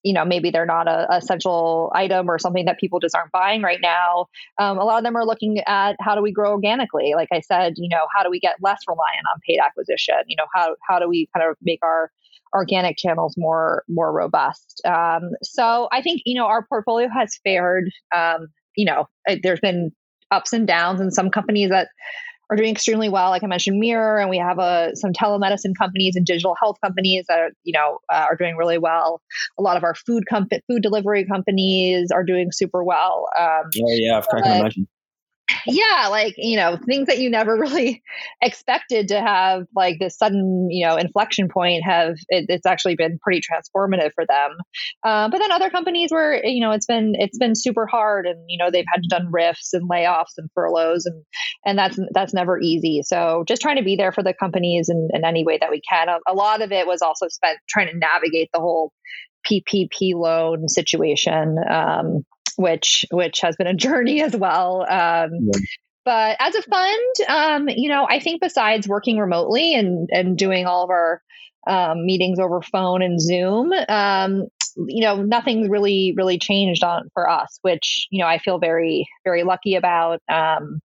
[0.03, 3.31] You know, maybe they're not a, a, essential item or something that people just aren't
[3.31, 4.27] buying right now.
[4.57, 7.13] Um, a lot of them are looking at how do we grow organically?
[7.15, 10.15] Like I said, you know, how do we get less reliant on paid acquisition?
[10.27, 12.11] You know, how, how do we kind of make our
[12.53, 14.81] organic channels more more robust.
[14.85, 17.89] Um, so I think you know our portfolio has fared.
[18.13, 19.07] Um, you know,
[19.43, 19.91] there's been
[20.31, 21.89] ups and downs, and some companies that
[22.51, 23.29] are doing extremely well.
[23.29, 27.25] Like I mentioned, Mirror, and we have uh, some telemedicine companies and digital health companies
[27.29, 29.21] that are, you know uh, are doing really well.
[29.57, 33.27] A lot of our food comp- food delivery companies are doing super well.
[33.39, 34.87] Um, yeah, yeah, I can imagine
[35.65, 38.03] yeah, like, you know, things that you never really
[38.41, 43.19] expected to have like this sudden, you know, inflection point have, it, it's actually been
[43.19, 44.57] pretty transformative for them.
[45.03, 48.39] Uh, but then other companies where, you know, it's been, it's been super hard and,
[48.47, 51.23] you know, they've had to done RIFs and layoffs and furloughs and,
[51.65, 53.01] and that's, that's never easy.
[53.03, 55.81] So just trying to be there for the companies in, in any way that we
[55.81, 56.09] can.
[56.09, 58.91] A, a lot of it was also spent trying to navigate the whole
[59.45, 61.57] PPP loan situation.
[61.69, 62.23] Um,
[62.57, 64.81] which which has been a journey as well.
[64.81, 65.59] Um, yeah.
[66.03, 70.65] But as a fund, um, you know, I think besides working remotely and and doing
[70.65, 71.21] all of our
[71.67, 74.47] um, meetings over phone and Zoom, um,
[74.87, 79.07] you know, nothing's really really changed on for us, which you know I feel very
[79.23, 80.21] very lucky about.
[80.27, 80.81] Um,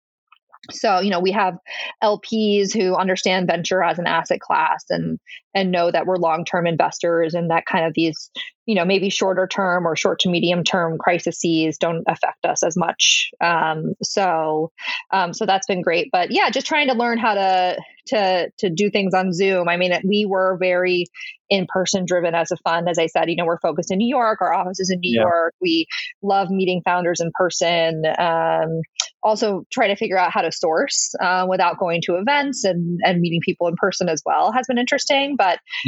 [0.71, 1.57] so you know we have
[2.03, 5.19] lps who understand venture as an asset class and
[5.55, 8.29] and know that we're long-term investors and that kind of these
[8.65, 12.75] you know maybe shorter term or short to medium term crises don't affect us as
[12.75, 13.29] much.
[13.41, 14.71] Um, so
[15.11, 16.09] um, so that's been great.
[16.11, 19.69] But yeah just trying to learn how to to to do things on zoom.
[19.69, 21.05] I mean we were very
[21.49, 22.89] in person driven as a fund.
[22.89, 25.15] As i said you know we're focused in new york our office is in new
[25.15, 25.21] yeah.
[25.21, 25.53] york.
[25.61, 25.87] We
[26.21, 28.81] love meeting founders in person um,
[29.25, 33.19] also try to figure out how to source uh, without going to events and and
[33.19, 35.35] meeting people in person as well has been interesting.
[35.35, 35.44] But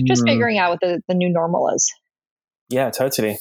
[0.07, 0.27] just mm.
[0.27, 1.91] figuring out what the, the new normal is
[2.69, 3.37] yeah, totally.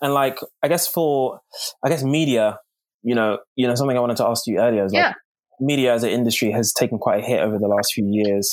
[0.00, 1.40] And like, I guess for,
[1.84, 2.58] I guess media,
[3.02, 5.12] you know, you know, something I wanted to ask you earlier is like, yeah.
[5.60, 8.52] media as an industry has taken quite a hit over the last few years.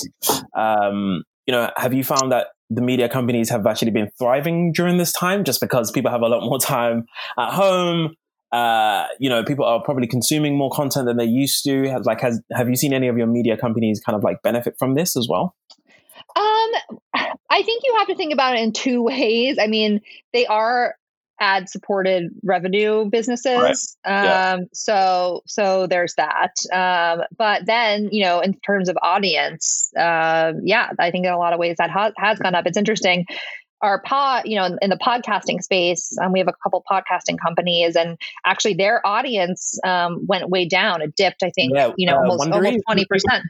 [0.57, 4.97] Um, you know, have you found that the media companies have actually been thriving during
[4.97, 7.05] this time just because people have a lot more time
[7.37, 8.15] at home?
[8.51, 11.99] Uh, you know, people are probably consuming more content than they used to.
[12.03, 14.95] Like, has have you seen any of your media companies kind of like benefit from
[14.95, 15.55] this as well?
[16.35, 16.71] Um,
[17.49, 19.57] I think you have to think about it in two ways.
[19.59, 20.01] I mean,
[20.33, 20.95] they are
[21.39, 23.97] ad supported revenue businesses.
[24.05, 24.23] Right.
[24.25, 24.53] Yeah.
[24.53, 26.53] Um, so so there's that.
[26.71, 31.37] Um, but then you know, in terms of audience, uh, yeah, I think in a
[31.37, 32.65] lot of ways that ha- has gone up.
[32.65, 33.25] It's interesting.
[33.81, 37.37] Our pod, you know, in, in the podcasting space, um, we have a couple podcasting
[37.39, 41.01] companies, and actually their audience um, went way down.
[41.01, 43.43] It dipped, I think, yeah, you know, uh, almost almost twenty percent.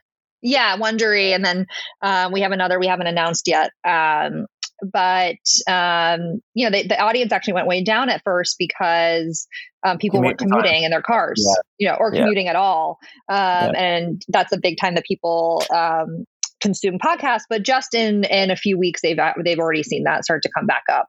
[0.48, 1.66] Yeah, Wondery, and then
[2.04, 3.72] um, we have another we haven't announced yet.
[3.84, 4.46] Um,
[4.84, 9.48] but um, you know, they, the audience actually went way down at first because
[9.84, 11.62] um, people weren't commuting in their cars, yeah.
[11.80, 12.52] you know, or commuting yeah.
[12.52, 13.72] at all, um, yeah.
[13.76, 16.26] and that's a big time that people um,
[16.62, 17.46] consume podcasts.
[17.50, 20.68] But just in in a few weeks, they've they've already seen that start to come
[20.68, 21.08] back up.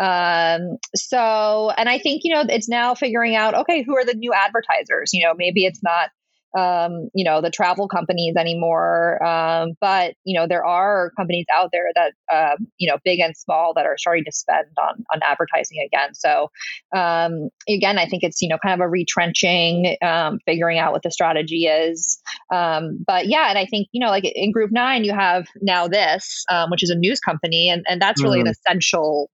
[0.00, 4.14] Um, so, and I think, you know, it's now figuring out, okay, who are the
[4.14, 5.12] new advertisers?
[5.12, 6.10] You know, maybe it's not
[6.58, 9.22] um, you know, the travel companies anymore.
[9.24, 13.36] Um, but you know, there are companies out there that um, you know, big and
[13.36, 16.14] small, that are starting to spend on on advertising again.
[16.14, 16.50] So
[16.94, 21.02] um, again, I think it's you know, kind of a retrenching, um, figuring out what
[21.02, 22.20] the strategy is.
[22.52, 26.70] Um, but yeah, and I think you know, like in Group Nine, you have NowThis,
[26.70, 28.42] which is a news company, and and that's really mm.
[28.42, 29.30] an essential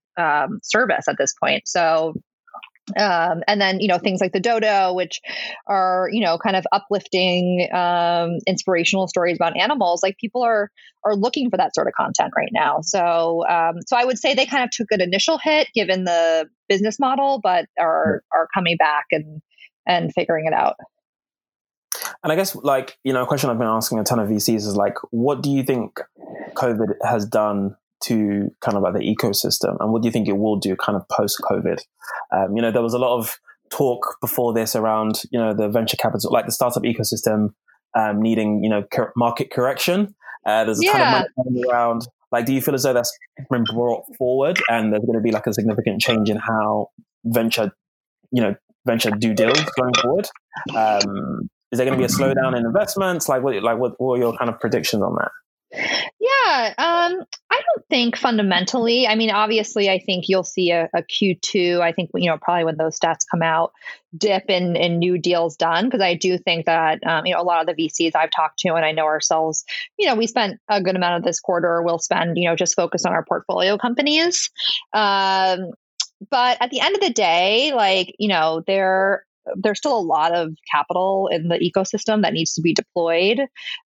[0.63, 1.63] service at this point.
[1.65, 2.13] So
[2.97, 5.19] um, and then you know things like the dodo which
[5.67, 10.69] are you know kind of uplifting um, inspirational stories about animals like people are
[11.03, 12.79] are looking for that sort of content right now.
[12.81, 16.49] So um, so i would say they kind of took an initial hit given the
[16.67, 19.41] business model but are are coming back and
[19.87, 20.75] and figuring it out.
[22.23, 24.55] And i guess like you know a question i've been asking a ton of vcs
[24.55, 25.99] is like what do you think
[26.53, 29.77] covid has done to kind of like the ecosystem?
[29.79, 31.79] And what do you think it will do kind of post covid
[32.31, 33.37] um, you know there was a lot of
[33.71, 37.49] talk before this around you know the venture capital like the startup ecosystem
[37.97, 40.15] um, needing you know cor- market correction.
[40.45, 40.91] Uh, there's a yeah.
[40.91, 42.07] ton of money around.
[42.31, 43.15] Like do you feel as though that's
[43.49, 46.89] been brought forward and there's going to be like a significant change in how
[47.25, 47.71] venture
[48.31, 50.27] you know venture do deals going forward?
[50.75, 53.27] Um, is there going to be a slowdown in investments?
[53.27, 55.31] Like what like what, what are your kind of predictions on that
[55.71, 59.07] yeah, um, I don't think fundamentally.
[59.07, 61.79] I mean, obviously, I think you'll see a a Q2.
[61.79, 63.71] I think you know probably when those stats come out,
[64.17, 67.43] dip in in new deals done because I do think that um, you know a
[67.43, 69.63] lot of the VCs I've talked to and I know ourselves.
[69.97, 71.81] You know, we spent a good amount of this quarter.
[71.83, 74.49] We'll spend you know just focus on our portfolio companies.
[74.93, 75.71] Um,
[76.29, 80.35] but at the end of the day, like, you know, there there's still a lot
[80.35, 83.39] of capital in the ecosystem that needs to be deployed.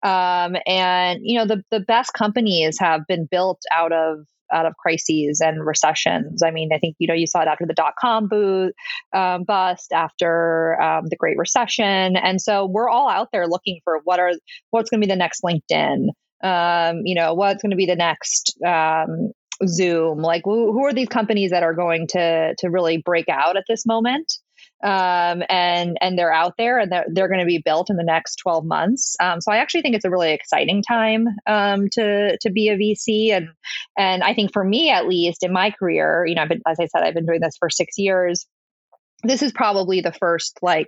[0.03, 4.75] Um, and, you know, the, the best companies have been built out of out of
[4.77, 6.43] crises and recessions.
[6.43, 8.75] I mean, I think you know you saw it after the dot com boot
[9.11, 14.01] um, bust, after um, the Great Recession, and so we're all out there looking for
[14.03, 14.33] what are
[14.69, 16.09] what's going to be the next LinkedIn.
[16.43, 19.31] Um, you know, what's going to be the next um,
[19.65, 20.19] Zoom?
[20.19, 23.63] Like, who, who are these companies that are going to to really break out at
[23.67, 24.33] this moment?
[24.83, 28.03] Um, and and they're out there and they're, they're going to be built in the
[28.03, 29.15] next 12 months.
[29.21, 32.77] Um, so I actually think it's a really exciting time um, to to be a
[32.77, 33.49] VC and
[33.97, 36.79] and I think for me at least in my career, you know, I've been, as
[36.79, 38.45] I said, I've been doing this for six years
[39.23, 40.87] this is probably the first like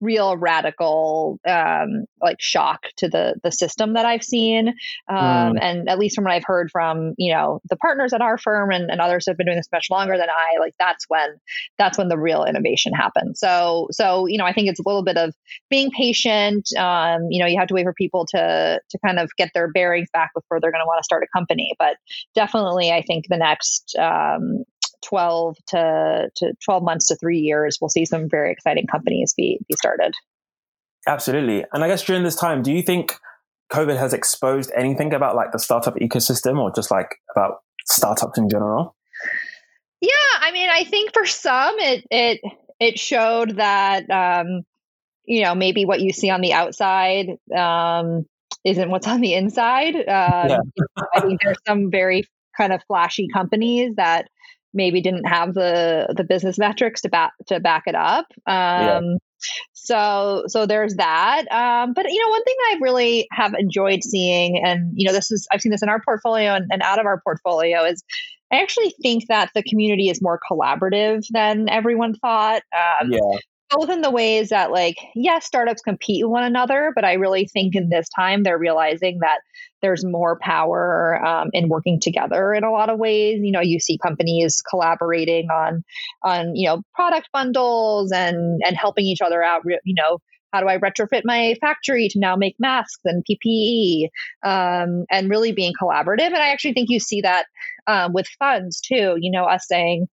[0.00, 4.68] real radical um, like shock to the the system that I've seen,
[5.08, 5.58] um, mm.
[5.60, 8.70] and at least from what I've heard from you know the partners at our firm
[8.72, 10.58] and, and others have been doing this much longer than I.
[10.58, 11.38] Like that's when
[11.78, 13.38] that's when the real innovation happens.
[13.38, 15.34] So so you know I think it's a little bit of
[15.70, 16.68] being patient.
[16.76, 19.70] Um, you know you have to wait for people to to kind of get their
[19.70, 21.72] bearings back before they're going to want to start a company.
[21.78, 21.96] But
[22.34, 24.64] definitely I think the next um,
[25.08, 29.58] 12 to, to 12 months to three years, we'll see some very exciting companies be,
[29.68, 30.14] be started.
[31.06, 31.64] Absolutely.
[31.72, 33.14] And I guess during this time, do you think
[33.72, 38.48] COVID has exposed anything about like the startup ecosystem or just like about startups in
[38.48, 38.96] general?
[40.00, 42.40] Yeah, I mean, I think for some it it
[42.78, 44.62] it showed that um,
[45.24, 48.26] you know maybe what you see on the outside um,
[48.64, 49.96] isn't what's on the inside.
[49.96, 50.58] Um, yeah.
[51.14, 52.24] I think there's some very
[52.56, 54.28] kind of flashy companies that
[54.76, 58.26] maybe didn't have the the business metrics to back to back it up.
[58.46, 59.00] Um, yeah.
[59.72, 61.50] So so there's that.
[61.50, 65.30] Um, but you know, one thing I really have enjoyed seeing, and you know, this
[65.30, 68.02] is I've seen this in our portfolio and, and out of our portfolio is.
[68.52, 72.62] I actually think that the community is more collaborative than everyone thought.
[72.72, 73.38] Um, yeah
[73.70, 77.46] both in the ways that like yes startups compete with one another but i really
[77.46, 79.40] think in this time they're realizing that
[79.82, 83.80] there's more power um, in working together in a lot of ways you know you
[83.80, 85.82] see companies collaborating on
[86.22, 90.18] on you know product bundles and and helping each other out you know
[90.52, 94.08] how do I retrofit my factory to now make masks and PPE
[94.42, 96.26] um, and really being collaborative?
[96.26, 97.46] And I actually think you see that
[97.86, 99.16] um, with funds too.
[99.20, 100.06] You know, us saying,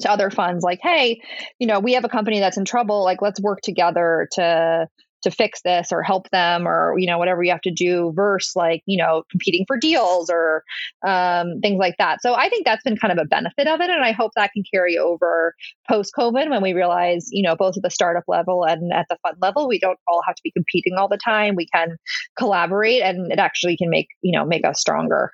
[0.00, 1.20] to other funds like hey
[1.58, 4.88] you know we have a company that's in trouble like let's work together to
[5.24, 8.54] to fix this or help them or you know whatever you have to do versus
[8.54, 10.62] like you know competing for deals or
[11.06, 12.22] um, things like that.
[12.22, 14.52] So i think that's been kind of a benefit of it and i hope that
[14.52, 15.54] can carry over
[15.88, 19.16] post covid when we realize you know both at the startup level and at the
[19.22, 21.54] fund level we don't all have to be competing all the time.
[21.56, 21.96] We can
[22.38, 25.32] collaborate and it actually can make you know make us stronger.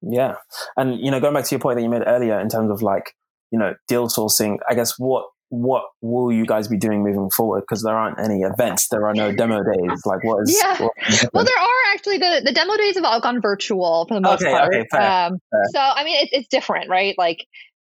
[0.00, 0.36] Yeah.
[0.76, 2.82] And you know going back to your point that you made earlier in terms of
[2.82, 3.14] like
[3.52, 7.60] you know, deal sourcing, I guess what what will you guys be doing moving forward?
[7.60, 10.00] Because there aren't any events, there are no demo days.
[10.06, 10.58] Like, what is?
[10.58, 10.80] Yeah.
[10.80, 10.92] What
[11.34, 14.42] well, there are actually the the demo days have all gone virtual for the most
[14.42, 14.74] okay, part.
[14.74, 15.64] Okay, fair, um, fair.
[15.74, 17.14] So, I mean, it's it's different, right?
[17.18, 17.46] Like,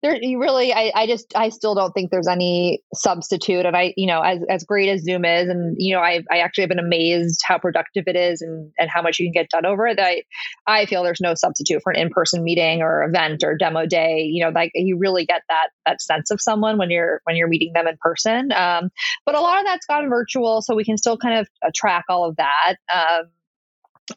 [0.05, 3.67] there you really I, I just i still don't think there's any substitute.
[3.67, 6.39] And i you know as, as great as zoom is and you know i i
[6.39, 9.51] actually have been amazed how productive it is and and how much you can get
[9.51, 10.23] done over it i
[10.67, 14.29] i feel there's no substitute for an in-person meeting or event or demo day.
[14.31, 17.49] You know like you really get that that sense of someone when you're when you're
[17.49, 18.53] meeting them in person.
[18.53, 18.91] Um,
[19.25, 22.29] but a lot of that's gone virtual so we can still kind of track all
[22.29, 22.77] of that.
[22.93, 23.31] Um,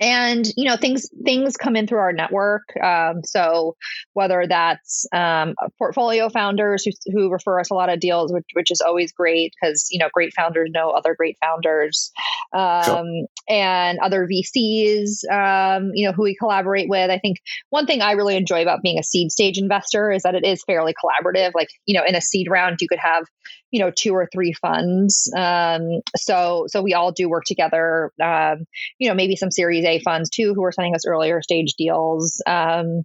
[0.01, 2.75] and you know things things come in through our network.
[2.83, 3.75] Um, so
[4.13, 8.71] whether that's um, portfolio founders who, who refer us a lot of deals which, which
[8.71, 12.11] is always great because you know great founders know other great founders.
[12.53, 13.03] Um, sure.
[13.49, 17.09] and other vcs um, you know who we collaborate with.
[17.09, 17.37] I think
[17.69, 20.63] one thing i really enjoy about being a seed stage investor is that it is
[20.63, 21.51] fairly collaborative.
[21.55, 23.25] Like you know in a seed round you could have
[23.71, 25.31] you know two or three funds.
[25.35, 28.65] Um, so so we all do work together um,
[28.99, 32.41] you know maybe some series a funds too who are sending us earlier stage deals.
[32.45, 33.03] Um,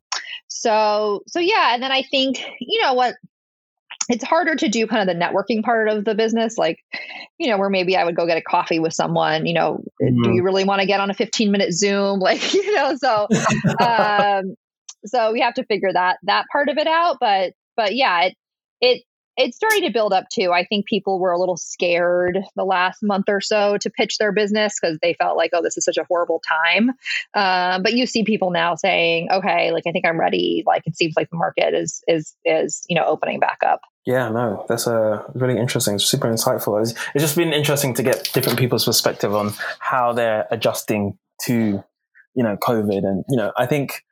[0.48, 3.14] so so yeah and then i think you know what
[4.08, 6.78] it's harder to do kind of the networking part of the business like
[7.38, 10.22] you know where maybe i would go get a coffee with someone you know mm-hmm.
[10.22, 12.20] do you really want to get on a 15 minute zoom?
[12.22, 13.26] Like you know so
[13.80, 14.54] um
[15.04, 18.34] so we have to figure that that part of it out but but yeah it
[18.80, 19.02] it
[19.36, 20.52] it's starting to build up too.
[20.52, 24.32] I think people were a little scared the last month or so to pitch their
[24.32, 26.92] business because they felt like, oh, this is such a horrible time.
[27.32, 30.62] Uh, but you see people now saying, okay, like I think I'm ready.
[30.66, 33.80] Like it seems like the market is is is you know opening back up.
[34.04, 36.80] Yeah, no, that's a really interesting, super insightful.
[36.82, 41.82] It's, it's just been interesting to get different people's perspective on how they're adjusting to
[42.34, 44.02] you know COVID, and you know I think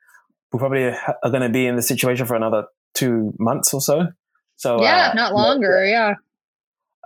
[0.51, 4.07] we probably are going to be in the situation for another two months or so
[4.61, 5.83] So yeah, uh, not longer.
[5.83, 6.13] Yeah.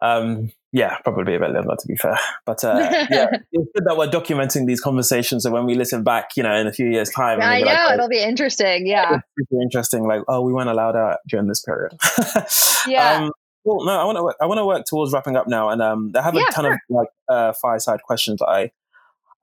[0.02, 2.20] Um, yeah, probably a bit longer to be fair.
[2.46, 5.44] But uh, yeah, it's good that we're documenting these conversations.
[5.44, 7.78] So when we listen back, you know, in a few years' time, I know like,
[7.80, 8.86] oh, it'll be interesting.
[8.86, 10.06] Yeah, super interesting.
[10.06, 11.94] Like, oh, we weren't allowed out during this period.
[12.88, 13.22] yeah.
[13.22, 13.32] Um,
[13.64, 14.44] well, no, I want to.
[14.44, 16.66] I want to work towards wrapping up now, and um, I have a yeah, ton
[16.66, 16.74] sure.
[16.74, 18.72] of like uh, fireside questions that I,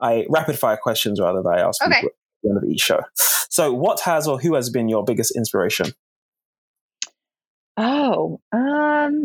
[0.03, 1.95] I rapid fire questions rather that I ask okay.
[1.95, 3.01] people at the end of each show.
[3.49, 5.95] So, what has or who has been your biggest inspiration?
[7.77, 9.25] Oh, um,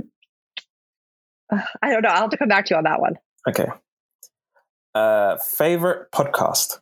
[1.52, 2.10] I don't know.
[2.10, 3.18] I'll have to come back to you on that one.
[3.48, 3.68] Okay.
[4.96, 6.80] Uh, favorite podcast?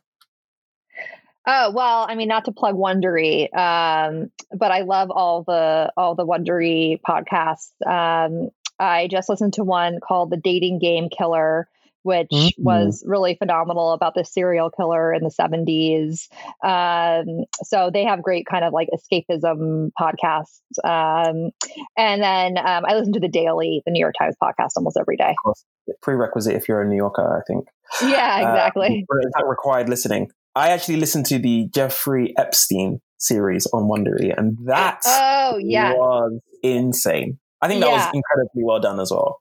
[1.48, 6.16] Oh well, I mean, not to plug Wondery, um, but I love all the all
[6.16, 7.70] the Wondery podcasts.
[7.86, 8.50] Um,
[8.80, 11.68] I just listened to one called "The Dating Game Killer,"
[12.06, 12.62] which mm-hmm.
[12.62, 16.28] was really phenomenal about the serial killer in the 70s.
[16.64, 20.60] Um, so they have great kind of like escapism podcasts.
[20.84, 21.50] Um,
[21.98, 25.16] and then um, I listen to the Daily, the New York Times podcast almost every
[25.16, 25.34] day.
[26.00, 27.66] Prerequisite if you're a New Yorker, I think.
[28.00, 29.04] Yeah, uh, exactly.
[29.12, 30.30] Uh, that required listening.
[30.54, 36.40] I actually listened to the Jeffrey Epstein series on Wondery, and that oh yeah was
[36.62, 37.38] insane.
[37.60, 38.06] I think that yeah.
[38.06, 39.40] was incredibly well done as well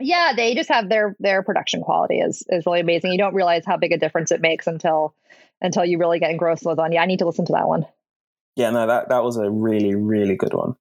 [0.00, 3.12] yeah they just have their their production quality is is really amazing.
[3.12, 5.14] You don't realize how big a difference it makes until
[5.60, 7.86] until you really get engrossed with one yeah i need to listen to that one.
[8.56, 10.74] Yeah no that that was a really really good one.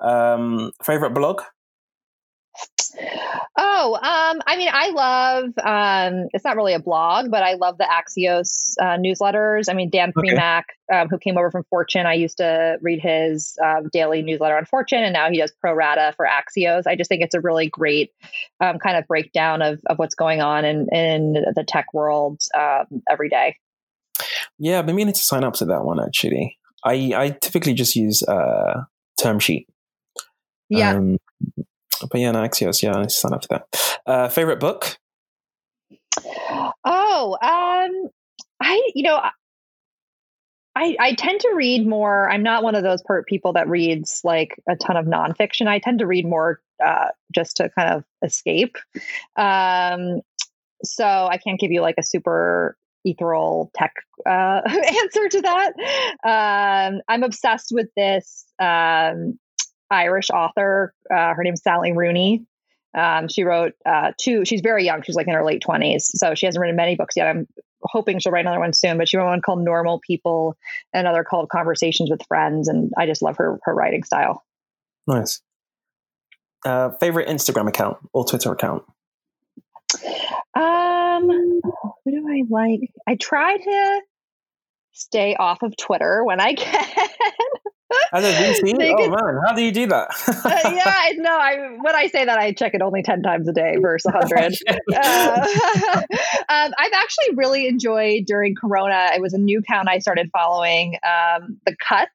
[0.00, 1.42] Um favorite blog
[3.58, 5.44] Oh, um, I mean, I love.
[5.64, 9.70] Um, it's not really a blog, but I love the Axios uh, newsletters.
[9.70, 10.62] I mean, Dan okay.
[10.92, 14.66] um, who came over from Fortune, I used to read his uh, daily newsletter on
[14.66, 16.82] Fortune, and now he does Pro Rata for Axios.
[16.86, 18.12] I just think it's a really great
[18.60, 23.02] um, kind of breakdown of of what's going on in in the tech world um,
[23.08, 23.56] every day.
[24.58, 26.58] Yeah, I've been meaning to sign up to that one actually.
[26.84, 28.82] I I typically just use uh,
[29.18, 29.66] Termsheet.
[30.68, 31.00] Yeah.
[32.10, 32.82] But yeah, no, Axios.
[32.82, 33.98] Yeah, I sign up for that.
[34.06, 34.98] Uh, favorite book?
[36.84, 38.10] Oh, um,
[38.60, 39.20] I you know,
[40.76, 42.30] I I tend to read more.
[42.30, 45.66] I'm not one of those per- people that reads like a ton of nonfiction.
[45.66, 48.76] I tend to read more uh, just to kind of escape.
[49.36, 50.20] Um,
[50.84, 53.92] so I can't give you like a super ethereal tech
[54.26, 55.72] uh, answer to that.
[56.24, 59.38] Um, I'm obsessed with this um,
[59.90, 60.92] Irish author.
[61.10, 62.44] Uh, her name's Sally Rooney.
[62.94, 64.44] Um, she wrote uh, two.
[64.44, 65.02] She's very young.
[65.02, 67.28] She's like in her late twenties, so she hasn't written many books yet.
[67.28, 67.46] I'm
[67.82, 68.96] hoping she'll write another one soon.
[68.96, 70.56] But she wrote one called Normal People,
[70.92, 74.44] and another called Conversations with Friends, and I just love her her writing style.
[75.06, 75.42] Nice.
[76.64, 78.82] Uh, favorite Instagram account or Twitter account?
[80.54, 81.28] Um,
[82.04, 82.90] who do I like?
[83.06, 84.00] I try to
[84.92, 87.06] stay off of Twitter when I can.
[88.12, 88.74] As a VC?
[88.80, 90.08] oh man, how do you do that?
[90.28, 91.36] uh, yeah, I know.
[91.36, 94.54] I when I say that, I check it only ten times a day versus hundred.
[94.68, 95.46] uh,
[96.48, 99.10] um, I've actually really enjoyed during Corona.
[99.14, 102.08] It was a new account I started following, um, the Cut,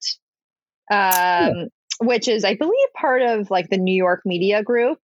[0.92, 1.64] um, yeah.
[2.02, 5.00] which is, I believe, part of like the New York Media Group.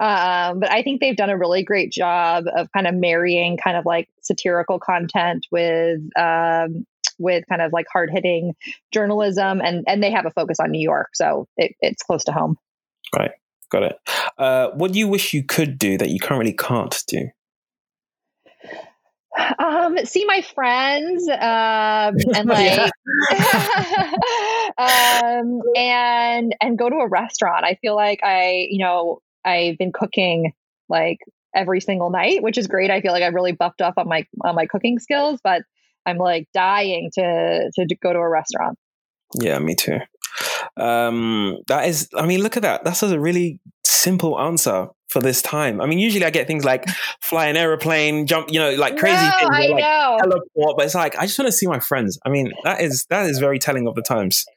[0.00, 3.76] Um, but I think they've done a really great job of kind of marrying kind
[3.76, 6.86] of like satirical content with um,
[7.18, 8.54] with kind of like hard hitting
[8.92, 12.32] journalism, and and they have a focus on New York, so it, it's close to
[12.32, 12.56] home.
[13.16, 13.32] Right,
[13.70, 13.96] got it.
[14.36, 17.28] Uh, what do you wish you could do that you currently can't do?
[19.58, 21.36] Um, see my friends, um,
[22.34, 22.90] and like,
[24.78, 27.64] um, and and go to a restaurant.
[27.64, 30.52] I feel like I, you know, I've been cooking
[30.88, 31.18] like
[31.54, 32.90] every single night, which is great.
[32.90, 35.62] I feel like I've really buffed up on my on my cooking skills, but
[36.08, 38.78] I'm like dying to to go to a restaurant.
[39.40, 39.98] Yeah, me too.
[40.76, 42.84] Um, that is, I mean, look at that.
[42.84, 45.80] That's a really simple answer for this time.
[45.80, 46.86] I mean, usually I get things like
[47.20, 50.18] fly an aeroplane, jump, you know, like crazy no, things, I like know.
[50.20, 50.76] teleport.
[50.76, 52.18] But it's like I just want to see my friends.
[52.24, 54.44] I mean, that is that is very telling of the times.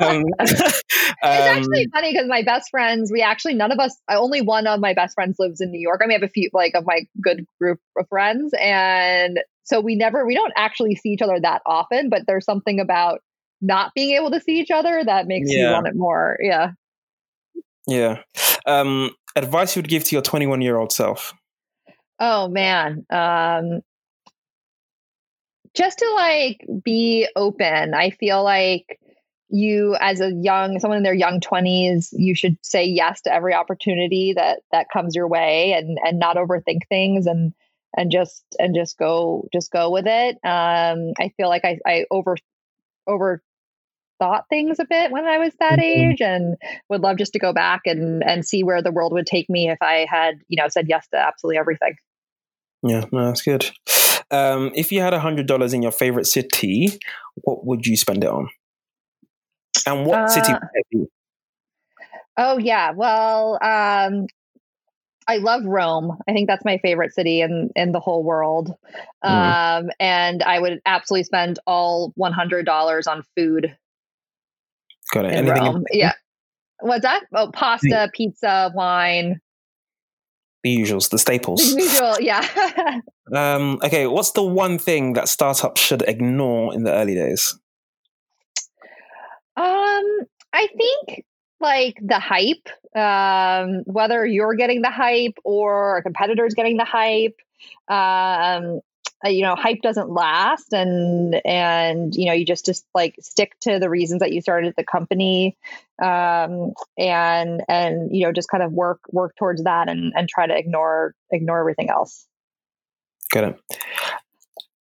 [0.00, 0.06] Yeah.
[0.06, 0.82] Um, it's
[1.22, 4.80] actually um, funny because my best friends, we actually none of us, only one of
[4.80, 6.00] my best friends lives in New York.
[6.02, 9.80] I mean, I have a few like of my good group of friends, and so
[9.80, 12.08] we never, we don't actually see each other that often.
[12.08, 13.20] But there's something about
[13.60, 15.66] not being able to see each other that makes yeah.
[15.66, 16.38] you want it more.
[16.40, 16.72] Yeah.
[17.86, 18.22] Yeah.
[18.66, 21.34] Um, advice you would give to your 21 year old self?
[22.18, 23.06] Oh man.
[23.10, 23.80] Um,
[25.74, 27.94] just to like be open.
[27.94, 28.98] I feel like
[29.50, 33.52] you as a young someone in their young 20s you should say yes to every
[33.52, 37.52] opportunity that that comes your way and and not overthink things and
[37.96, 42.04] and just and just go just go with it um i feel like i i
[42.12, 42.36] over
[43.08, 43.42] over
[44.20, 46.10] overthought things a bit when I was that mm-hmm.
[46.10, 46.56] age and
[46.88, 49.68] would love just to go back and and see where the world would take me
[49.68, 51.94] if I had, you know, said yes to absolutely everything.
[52.82, 53.70] Yeah, no, that's good.
[54.30, 56.88] Um, if you had a hundred dollars in your favorite city,
[57.34, 58.48] what would you spend it on?
[59.86, 61.06] And what uh, city would it be?
[62.36, 64.26] Oh yeah, well, um,
[65.26, 66.16] I love Rome.
[66.28, 68.74] I think that's my favorite city in in the whole world.
[69.24, 69.80] Mm.
[69.84, 73.76] Um, and I would absolutely spend all one hundred dollars on food.
[75.12, 75.32] Got it.
[75.32, 75.84] Anything Rome.
[75.90, 76.12] In- yeah.
[76.80, 77.24] What's that?
[77.34, 79.40] Oh, pasta, pizza, wine.
[80.62, 81.74] The usuals, the staples.
[81.74, 83.00] The usual, yeah.
[83.34, 87.58] um, okay, what's the one thing that startups should ignore in the early days?
[89.56, 90.04] Um,
[90.52, 91.24] I think
[91.60, 97.36] like the hype, um, whether you're getting the hype or a competitor's getting the hype.
[97.88, 98.80] Um,
[99.24, 103.78] you know, hype doesn't last, and and you know, you just just like stick to
[103.78, 105.56] the reasons that you started the company,
[106.02, 110.46] um, and and you know, just kind of work work towards that, and and try
[110.46, 112.26] to ignore ignore everything else.
[113.32, 113.60] Got it.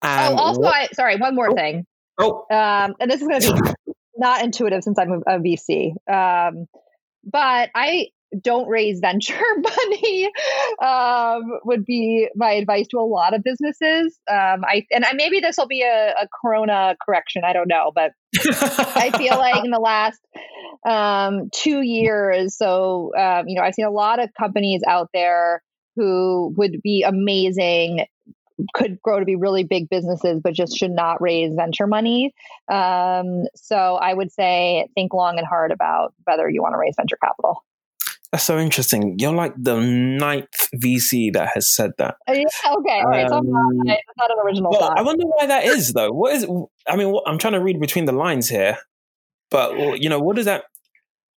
[0.02, 1.86] oh, also, what, I sorry, one more oh, thing.
[2.18, 3.54] Oh, um, and this is going to
[3.86, 5.92] be not intuitive since I'm a, VC.
[6.10, 6.66] Um,
[7.24, 8.08] but I
[8.40, 10.30] don't raise venture money
[10.82, 14.18] um, would be my advice to a lot of businesses.
[14.30, 17.42] Um, I and I, maybe this will be a, a, Corona correction.
[17.44, 20.20] I don't know, but I feel like in the last
[20.86, 25.62] um, two years, so um, you know, I've seen a lot of companies out there
[25.96, 28.06] who would be amazing
[28.74, 32.34] could grow to be really big businesses, but just should not raise venture money.
[32.68, 36.94] Um, so I would say think long and hard about whether you want to raise
[36.96, 37.62] venture capital.
[38.32, 39.18] That's so interesting.
[39.18, 42.16] You're like the ninth VC that has said that.
[42.28, 43.26] Uh, yeah, okay, all right.
[43.26, 43.86] So I'm not, um,
[44.18, 44.98] not, an original well, thought.
[44.98, 46.10] I wonder why that is, though.
[46.10, 46.46] What is?
[46.86, 48.76] I mean, what, I'm trying to read between the lines here,
[49.50, 50.64] but you know, what does that?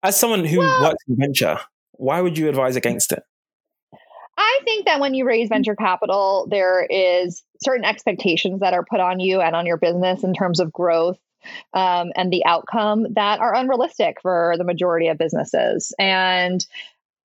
[0.03, 1.61] As someone who well, works in venture,
[1.93, 3.23] why would you advise against it?
[4.37, 8.99] I think that when you raise venture capital, there is certain expectations that are put
[8.99, 11.19] on you and on your business in terms of growth
[11.73, 15.93] um, and the outcome that are unrealistic for the majority of businesses.
[15.99, 16.65] And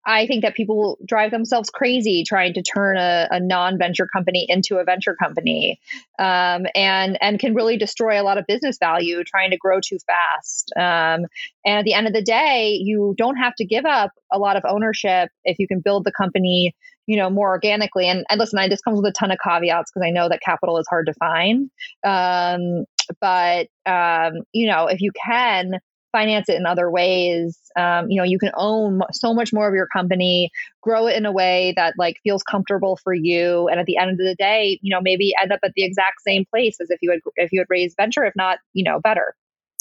[0.05, 4.77] I think that people drive themselves crazy trying to turn a, a non-venture company into
[4.77, 5.79] a venture company,
[6.19, 9.97] um, and and can really destroy a lot of business value trying to grow too
[10.05, 10.71] fast.
[10.75, 11.25] Um,
[11.65, 14.57] and at the end of the day, you don't have to give up a lot
[14.57, 16.75] of ownership if you can build the company
[17.07, 19.91] you know more organically and, and listen I, this comes with a ton of caveats
[19.91, 21.69] because i know that capital is hard to find
[22.03, 22.85] um,
[23.21, 25.73] but um, you know if you can
[26.11, 29.73] finance it in other ways um, you know you can own so much more of
[29.73, 30.49] your company
[30.81, 34.11] grow it in a way that like feels comfortable for you and at the end
[34.11, 36.99] of the day you know maybe end up at the exact same place as if
[37.01, 39.35] you had if you had raised venture if not you know better.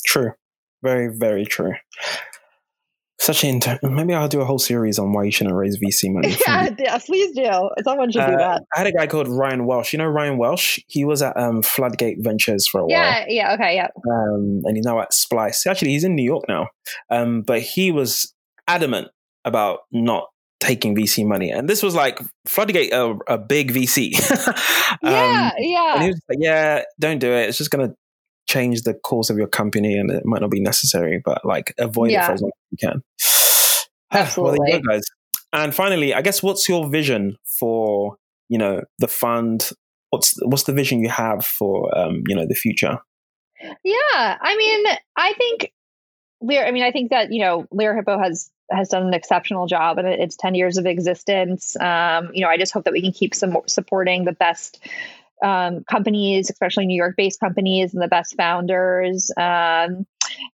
[0.05, 0.33] True.
[0.83, 1.73] Very very true
[3.25, 6.13] such an inter- maybe I'll do a whole series on why you shouldn't raise VC
[6.13, 6.37] money.
[6.47, 7.71] yeah, yeah, please do.
[7.83, 8.63] Someone should uh, do that.
[8.75, 9.93] I had a guy called Ryan Welsh.
[9.93, 10.79] You know Ryan Welsh?
[10.89, 13.29] He was at um, Floodgate Ventures for a yeah, while.
[13.29, 13.89] Yeah, yeah, okay, yeah.
[14.11, 15.67] Um, and he's now at Splice.
[15.67, 16.69] Actually, he's in New York now.
[17.11, 18.35] Um, but he was
[18.69, 19.09] adamant
[19.45, 20.27] about not
[20.61, 21.51] taking VC money.
[21.51, 24.15] And this was like Floodgate, a, a big VC.
[25.03, 25.95] um, yeah, yeah.
[25.95, 27.49] And he was like, yeah, don't do it.
[27.49, 27.95] It's just going to
[28.47, 32.11] change the course of your company and it might not be necessary, but like avoid
[32.11, 32.25] yeah.
[32.25, 33.03] it for as long as you can.
[34.15, 34.59] Absolutely.
[34.61, 35.03] well, guys.
[35.53, 38.17] And finally, I guess what's your vision for,
[38.49, 39.71] you know, the fund?
[40.11, 42.99] What's what's the vision you have for um, you know, the future?
[43.83, 44.39] Yeah.
[44.41, 44.85] I mean,
[45.17, 45.73] I think
[46.43, 49.67] Lerer I mean, I think that, you know, Lerer Hippeau has has done an exceptional
[49.67, 51.77] job in its 10 years of existence.
[51.77, 54.81] Um, you know, I just hope that we can keep some supporting the best
[55.43, 59.31] um, companies, especially New York based companies and the best founders.
[59.37, 60.07] Um,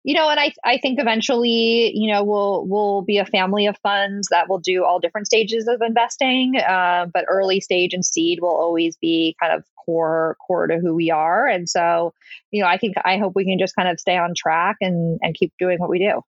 [0.02, 3.78] you know, and I, I think eventually, you know, we'll, we'll be a family of
[3.78, 6.56] funds that will do all different stages of investing.
[6.56, 10.94] Uh, but early stage and seed will always be kind of core, core to who
[10.94, 11.46] we are.
[11.46, 12.12] And so,
[12.50, 15.18] you know, I think, I hope we can just kind of stay on track and,
[15.22, 16.20] and keep doing what we do.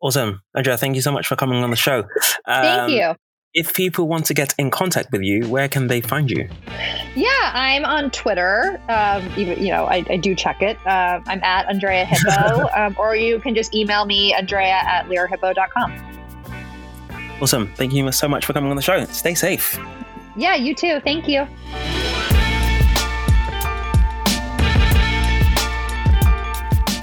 [0.00, 0.42] Awesome.
[0.54, 2.00] Andrea, thank you so much for coming on the show.
[2.46, 3.14] Um, thank you
[3.56, 6.46] if people want to get in contact with you, where can they find you?
[7.16, 8.78] Yeah, I'm on Twitter.
[8.90, 10.76] Um, even you know, I, I do check it.
[10.86, 15.92] Uh, I'm at Andrea Hippeau, um, or you can just email me Andrea at lererhippeau.com.
[17.40, 17.72] Awesome.
[17.74, 19.04] Thank you so much for coming on the show.
[19.06, 19.78] Stay safe.
[20.36, 21.00] Yeah, you too.
[21.00, 21.46] Thank you.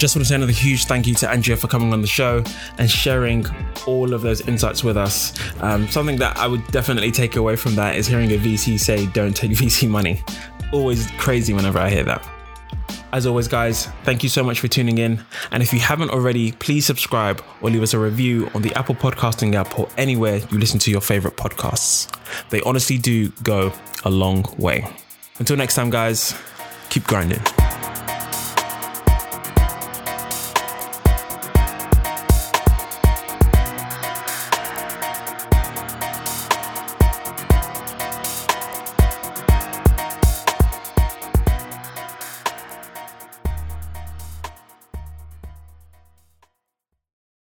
[0.04, 2.44] Just want to say another huge thank you to Andrea for coming on the show
[2.78, 3.46] and sharing
[3.88, 5.34] all of those insights with us.
[5.62, 9.06] Um, something that I would definitely take away from that is hearing a VC say,
[9.06, 10.22] don't take VC money.
[10.74, 12.30] Always crazy whenever I hear that.
[13.14, 15.24] As always, guys, thank you so much for tuning in.
[15.52, 18.96] And if you haven't already, please subscribe or leave us a review on the Apple
[18.96, 22.14] Podcasting app or anywhere you listen to your favorite podcasts.
[22.50, 23.72] They honestly do go
[24.04, 24.86] a long way.
[25.40, 26.36] Until next time, guys,
[26.90, 27.40] keep grinding.